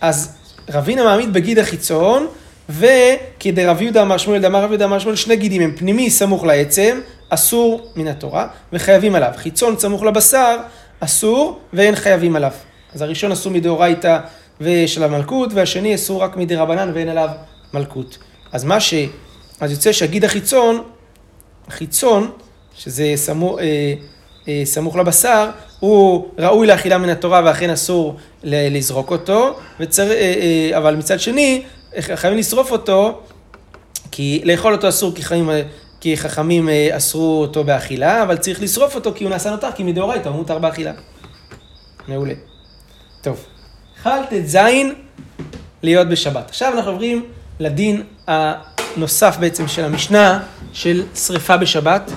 אז 0.00 0.37
רבינה 0.72 1.04
מעמיד 1.04 1.32
בגיד 1.32 1.58
החיצון, 1.58 2.26
וכדרב 2.68 3.82
יהודה 3.82 4.02
אמר 4.02 4.18
שמואל, 4.18 4.40
דאמר 4.40 4.62
רב 4.62 4.70
יהודה 4.70 4.84
אמר 4.84 4.98
שמואל, 4.98 5.16
שני 5.16 5.36
גידים 5.36 5.62
הם 5.62 5.72
פנימי 5.76 6.10
סמוך 6.10 6.44
לעצם, 6.44 7.00
אסור 7.28 7.92
מן 7.96 8.08
התורה 8.08 8.48
וחייבים 8.72 9.14
עליו. 9.14 9.32
חיצון 9.36 9.78
סמוך 9.78 10.02
לבשר, 10.02 10.56
אסור 11.00 11.60
ואין 11.72 11.94
חייבים 11.94 12.36
עליו. 12.36 12.52
אז 12.94 13.02
הראשון 13.02 13.32
אסור 13.32 13.52
מדאורייתא 13.52 14.18
ויש 14.60 14.96
עליו 14.96 15.10
מלכות, 15.10 15.50
והשני 15.54 15.94
אסור 15.94 16.22
רק 16.22 16.36
מדי 16.36 16.56
רבנן 16.56 16.90
ואין 16.94 17.08
עליו 17.08 17.28
מלכות. 17.74 18.18
אז 18.52 18.64
מה 18.64 18.80
ש... 18.80 18.94
אז 19.60 19.70
יוצא 19.70 19.92
שהגיד 19.92 20.24
החיצון, 20.24 20.82
החיצון, 21.68 22.30
שזה 22.74 23.12
סמוך, 23.16 23.58
אה, 23.58 23.94
אה, 24.48 24.62
סמוך 24.64 24.96
לבשר, 24.96 25.50
הוא 25.80 26.28
ראוי 26.38 26.66
לאכילה 26.66 26.98
מן 26.98 27.08
התורה 27.08 27.42
ואכן 27.44 27.70
אסור 27.70 28.16
לזרוק 28.44 29.10
אותו, 29.10 29.58
וצר, 29.80 30.10
אה, 30.10 30.34
אה, 30.72 30.78
אבל 30.78 30.96
מצד 30.96 31.20
שני, 31.20 31.62
חייבים 32.00 32.38
לשרוף 32.38 32.72
אותו, 32.72 33.20
כי 34.10 34.42
לאכול 34.44 34.72
אותו 34.72 34.88
אסור 34.88 35.14
כי 35.14 35.22
חיים... 35.22 35.50
כי 36.00 36.16
חכמים 36.16 36.68
אה, 36.68 36.96
אסרו 36.96 37.40
אותו 37.40 37.64
באכילה, 37.64 38.22
אבל 38.22 38.36
צריך 38.36 38.62
לשרוף 38.62 38.94
אותו 38.94 39.12
כי 39.14 39.24
הוא 39.24 39.30
נעשה 39.30 39.50
נותר, 39.50 39.72
כי 39.72 39.82
מדאורייתא 39.82 40.28
הוא 40.28 40.36
מותר 40.36 40.58
באכילה. 40.58 40.92
מעולה. 42.08 42.34
טוב, 43.20 43.44
חל 44.02 44.20
ט"ז 44.30 44.58
להיות 45.82 46.08
בשבת. 46.08 46.48
עכשיו 46.48 46.72
אנחנו 46.72 46.90
עוברים 46.90 47.24
לדין 47.60 48.02
הנוסף 48.26 49.36
בעצם 49.40 49.68
של 49.68 49.84
המשנה, 49.84 50.40
של 50.72 51.02
שריפה 51.14 51.56
בשבת. 51.56 52.12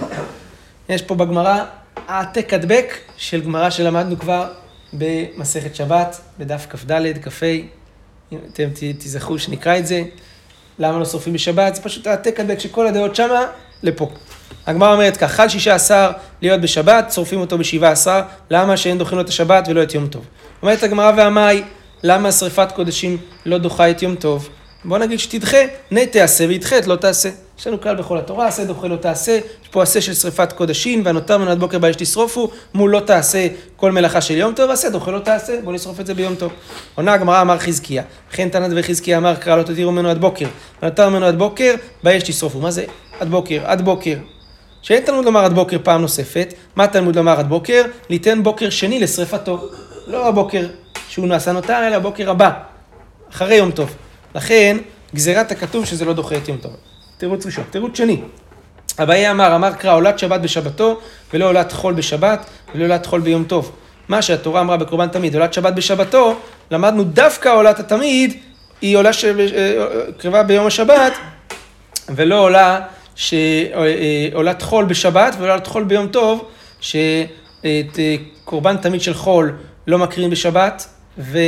יש 0.90 1.02
פה 1.02 1.16
בגמרא 1.16 1.64
העתק 2.08 2.54
הדבק 2.54 2.98
של 3.18 3.42
גמרא 3.42 3.70
שלמדנו 3.70 4.20
כבר 4.20 4.48
במסכת 4.94 5.76
שבת, 5.76 6.22
בדף 6.40 6.66
כ"ד, 6.70 7.18
כ"ה, 7.22 7.46
אם 8.32 8.38
אתם 8.54 8.68
תזכרו 8.98 9.40
שנקרא 9.40 9.78
את 9.78 9.88
זה. 9.88 10.04
למה 10.80 11.00
לא 11.00 11.06
שורפים 11.06 11.34
בשבת? 11.34 11.76
זה 11.76 11.82
פשוט 11.82 12.08
העתק 12.08 12.40
הדבק 12.40 12.60
שכל 12.60 12.88
הדעות 12.88 13.16
שמה 13.16 13.46
לפה. 13.84 14.12
הגמרא 14.68 14.94
אומרת 14.94 15.18
כך, 15.18 15.32
חל 15.32 15.50
שישה 15.50 15.76
עשר 15.76 16.12
להיות 16.42 16.62
בשבת, 16.62 17.12
שורפים 17.14 17.40
אותו 17.40 17.58
בשבעה 17.58 17.92
עשר, 17.92 18.22
למה 18.50 18.78
שאין 18.78 18.98
דוחים 18.98 19.18
לו 19.18 19.24
את 19.24 19.30
השבת 19.30 19.68
ולא 19.68 19.84
את 19.84 19.94
יום 19.94 20.08
טוב? 20.08 20.26
אומרת 20.62 20.84
הגמרא 20.84 21.12
והמאי, 21.18 21.64
למה 22.04 22.32
שריפת 22.32 22.72
קודשים 22.72 23.18
לא 23.46 23.58
דוחה 23.58 23.90
את 23.90 24.02
יום 24.02 24.16
טוב? 24.16 24.50
בוא 24.86 24.98
נגיד 24.98 25.20
שתדחה, 25.20 25.58
נה 25.92 26.06
תעשה 26.06 26.46
וידחה 26.48 26.78
את 26.78 26.88
לא 26.88 26.96
תעשה. 26.96 27.30
יש 27.62 27.68
לנו 27.68 27.82
כלל 27.82 27.96
בכל 27.96 28.18
התורה, 28.18 28.48
עשה 28.48 28.66
דוחה 28.66 28.88
לא 28.88 28.96
תעשה, 28.96 29.32
יש 29.32 29.68
פה 29.72 29.84
עשה 29.84 30.02
של 30.02 30.14
שריפת 30.14 30.54
קודשים, 30.54 31.02
והנותר 31.06 31.38
מן 31.38 31.60
בוקר 31.60 31.80
באש 31.80 31.96
תשרופו, 31.96 32.52
מול 32.74 32.92
לא 32.92 33.00
תעשה 33.00 33.48
כל 33.76 33.92
מלאכה 33.92 34.22
של 34.22 34.38
יום 34.38 34.54
טוב, 34.54 34.72
עשה 34.72 34.90
דוחה 34.90 35.12
לא 35.12 35.20
תעשה, 35.20 35.54
בוא 35.64 35.74
נשרוף 35.74 36.00
את 36.00 36.06
זה 36.06 36.14
ביום 36.14 36.36
טוב. 36.36 36.52
עונה 36.96 37.14
הגמרא 37.14 37.42
אמר 37.42 37.58
חזקיה, 37.58 38.04
וכן 38.32 38.50
תנת 38.50 38.72
וחזקיה 38.76 39.18
אמר 39.18 39.36
קרא 39.36 39.56
לא 39.56 39.64
תדירו 39.64 39.92
ממנו 39.92 40.10
עד 40.10 40.18
בוקר, 40.18 40.46
ונותר 40.84 41.10
ממנו 41.10 41.26
עד 41.26 41.38
בוקר, 41.38 41.76
באש 42.04 42.24
תשרופו. 42.24 42.60
מה 42.60 42.72
זה 42.72 42.86
עד 43.20 43.30
בוקר? 43.30 43.62
עד 43.64 43.82
בוקר. 43.82 44.16
שאין 44.82 45.04
תלמוד 45.04 45.26
לומר 45.26 45.46
עד 45.46 45.54
בוקר 45.54 45.78
פעם 45.84 46.02
נוספת, 46.02 46.54
מה 46.76 46.88
תלמוד 46.88 47.16
לומר 47.16 47.40
עד 47.40 47.50
בוקר? 47.50 47.84
ליתן 48.10 48.44
בוקר 48.44 48.70
שני 48.70 49.00
לשריפתו. 49.00 49.70
לא 50.08 50.28
הבוקר 50.28 50.68
שהוא 51.10 51.28
נעשה 51.28 51.52
נותר, 51.52 51.88
אלא 51.88 51.96
הבוקר 51.96 52.30
הבא, 52.30 52.52
אחרי 53.32 53.56
יום 53.56 53.72
טוב. 53.72 53.96
לכן, 54.36 54.78
גזירת 55.16 55.52
הכתוב 55.52 55.86
שזה 55.86 56.06
לא 56.06 56.14
דוחה 56.14 56.38
את 56.38 56.48
יום 56.48 56.58
טוב. 56.58 56.91
תירוץ 57.22 57.46
ראשון. 57.46 57.64
תירוץ 57.70 57.98
שני, 57.98 58.22
אביי 59.00 59.32
אמר, 59.32 59.56
אמר 59.56 59.74
קרא 59.74 59.96
עולת 59.96 60.20
שבת 60.20 60.42
בשבתו, 60.42 61.00
ולא 61.34 61.46
עולת 61.46 61.72
חול 61.72 61.94
בשבת, 61.94 62.46
ולא 62.76 62.84
עולת 62.84 63.06
חול 63.06 63.22
ביום 63.22 63.44
טוב. 63.44 63.72
מה 64.08 64.22
שהתורה 64.22 64.62
אמרה 64.62 64.78
בקורבן 64.78 65.08
תמיד, 65.08 65.36
עולת 65.36 65.54
שבת 65.54 65.74
בשבתו, 65.74 66.36
למדנו 66.72 67.04
דווקא 67.04 67.50
עולת 67.50 67.80
התמיד, 67.80 68.38
היא 68.82 68.98
עולה 68.98 69.14
שקרבה 69.14 70.38
אה, 70.38 70.44
ביום 70.44 70.68
השבת, 70.68 71.14
ולא 72.10 72.40
עולה 72.40 72.80
שעולת 73.16 74.62
אה, 74.62 74.68
חול 74.68 74.86
בשבת 74.86 75.36
ולא 75.40 75.54
עולת 75.54 75.68
חול 75.68 75.84
ביום 75.84 76.08
טוב, 76.08 76.50
שאת 76.80 78.00
אה, 78.00 78.16
קורבן 78.46 78.78
תמיד 78.78 79.02
של 79.02 79.14
חול 79.14 79.58
לא 79.88 79.98
מקריאים 79.98 80.32
בשבת 80.32 80.88
ו, 81.18 81.40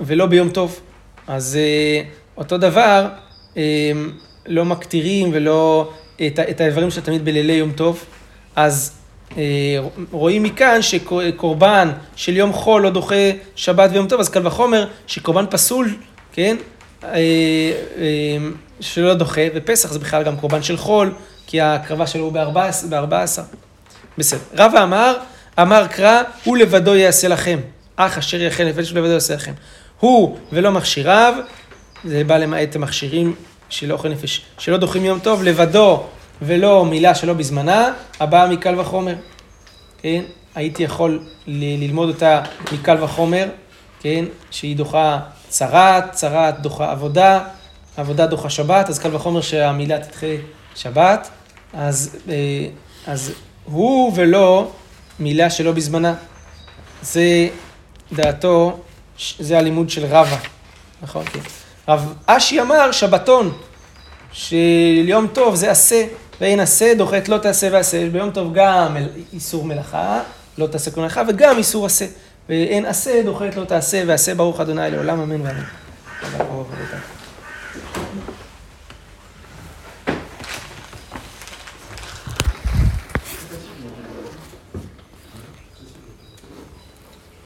ולא 0.00 0.26
ביום 0.26 0.48
טוב. 0.48 0.80
אז 1.28 1.58
אותו 2.36 2.58
דבר, 2.58 3.06
לא 4.46 4.64
מקטירים 4.64 5.30
ולא 5.32 5.90
את, 6.26 6.38
את 6.50 6.60
האיברים 6.60 6.90
של 6.90 7.00
תמיד 7.00 7.24
בלילי 7.24 7.52
יום 7.52 7.72
טוב. 7.72 8.04
אז 8.56 8.92
רואים 10.10 10.42
מכאן 10.42 10.82
שקורבן 10.82 11.90
של 12.16 12.36
יום 12.36 12.52
חול 12.52 12.82
לא 12.82 12.90
דוחה 12.90 13.30
שבת 13.56 13.90
ויום 13.92 14.08
טוב, 14.08 14.20
אז 14.20 14.28
קל 14.28 14.46
וחומר 14.46 14.86
שקורבן 15.06 15.44
פסול, 15.50 15.96
כן? 16.32 16.56
שלא 18.80 19.14
דוחה, 19.14 19.40
ופסח 19.54 19.92
זה 19.92 19.98
בכלל 19.98 20.22
גם 20.22 20.36
קורבן 20.36 20.62
של 20.62 20.76
חול, 20.76 21.14
כי 21.46 21.60
ההקרבה 21.60 22.06
שלו 22.06 22.24
הוא 22.24 22.32
בארבע 22.88 23.22
עשר. 23.22 23.42
בסדר. 24.18 24.40
רבא 24.56 24.82
אמר, 24.82 25.16
אמר 25.60 25.86
קרא, 25.86 26.22
הוא 26.44 26.56
לבדו 26.56 26.94
יעשה 26.94 27.28
לכם. 27.28 27.58
אך 27.96 28.18
אשר 28.18 28.42
יחל 28.42 28.64
נפש 28.64 28.92
לבדו 28.92 29.12
יעשה 29.12 29.34
לכם. 29.34 29.52
הוא 30.00 30.38
ולא 30.52 30.70
מכשיריו, 30.70 31.34
זה 32.06 32.24
בא 32.24 32.36
למעט 32.36 32.76
המכשירים 32.76 33.34
של 33.68 33.92
אוכל 33.92 34.08
נפש, 34.08 34.42
שלא 34.58 34.76
דוחים 34.76 35.04
יום 35.04 35.18
טוב, 35.18 35.42
לבדו 35.42 36.02
ולא 36.42 36.84
מילה 36.84 37.14
שלא 37.14 37.32
בזמנה, 37.32 37.92
הבאה 38.20 38.48
מקל 38.48 38.80
וחומר. 38.80 39.14
כן? 40.02 40.22
הייתי 40.54 40.82
יכול 40.82 41.20
ללמוד 41.46 42.08
אותה 42.08 42.42
מקל 42.72 43.04
וחומר, 43.04 43.48
כן? 44.00 44.24
שהיא 44.50 44.76
דוחה 44.76 45.18
צרת, 45.48 46.12
צרת 46.12 46.60
דוחה 46.60 46.90
עבודה, 46.90 47.44
עבודה 47.96 48.26
דוחה 48.26 48.50
שבת, 48.50 48.88
אז 48.88 48.98
קל 48.98 49.16
וחומר 49.16 49.40
שהמילה 49.40 49.98
תדחה 49.98 50.26
שבת, 50.74 51.30
אז, 51.72 52.18
אה, 52.28 52.34
אז 53.06 53.32
הוא 53.64 54.12
ולא 54.14 54.70
מילה 55.18 55.50
שלא 55.50 55.72
בזמנה. 55.72 56.14
זה 57.02 57.48
דעתו, 58.12 58.80
זה 59.38 59.58
הלימוד 59.58 59.90
של 59.90 60.04
רבא, 60.04 60.36
נכון? 61.02 61.24
כן. 61.24 61.65
רב 61.88 62.14
אשי 62.26 62.60
אמר 62.60 62.92
שבתון, 62.92 63.52
שיום 64.32 65.26
טוב 65.26 65.54
זה 65.54 65.70
עשה, 65.70 66.04
ואין 66.40 66.60
עשה 66.60 66.94
דוחה 66.94 67.16
לא 67.28 67.38
תעשה 67.38 67.68
ועשה, 67.72 68.10
ביום 68.10 68.30
טוב 68.30 68.54
גם 68.54 68.96
איסור 69.32 69.64
מלאכה, 69.64 70.20
לא 70.58 70.66
תעשה 70.66 70.90
כל 70.90 71.00
מלאכה, 71.00 71.22
וגם 71.28 71.58
איסור 71.58 71.86
עשה. 71.86 72.06
ואין 72.48 72.86
עשה 72.86 73.22
דוחה 73.24 73.44
לא 73.56 73.64
תעשה 73.64 74.02
ועשה 74.06 74.34
ברוך 74.34 74.60
ה' 74.60 74.64
לעולם 74.64 75.20
אמן 75.20 75.40
ואמן. 75.40 75.62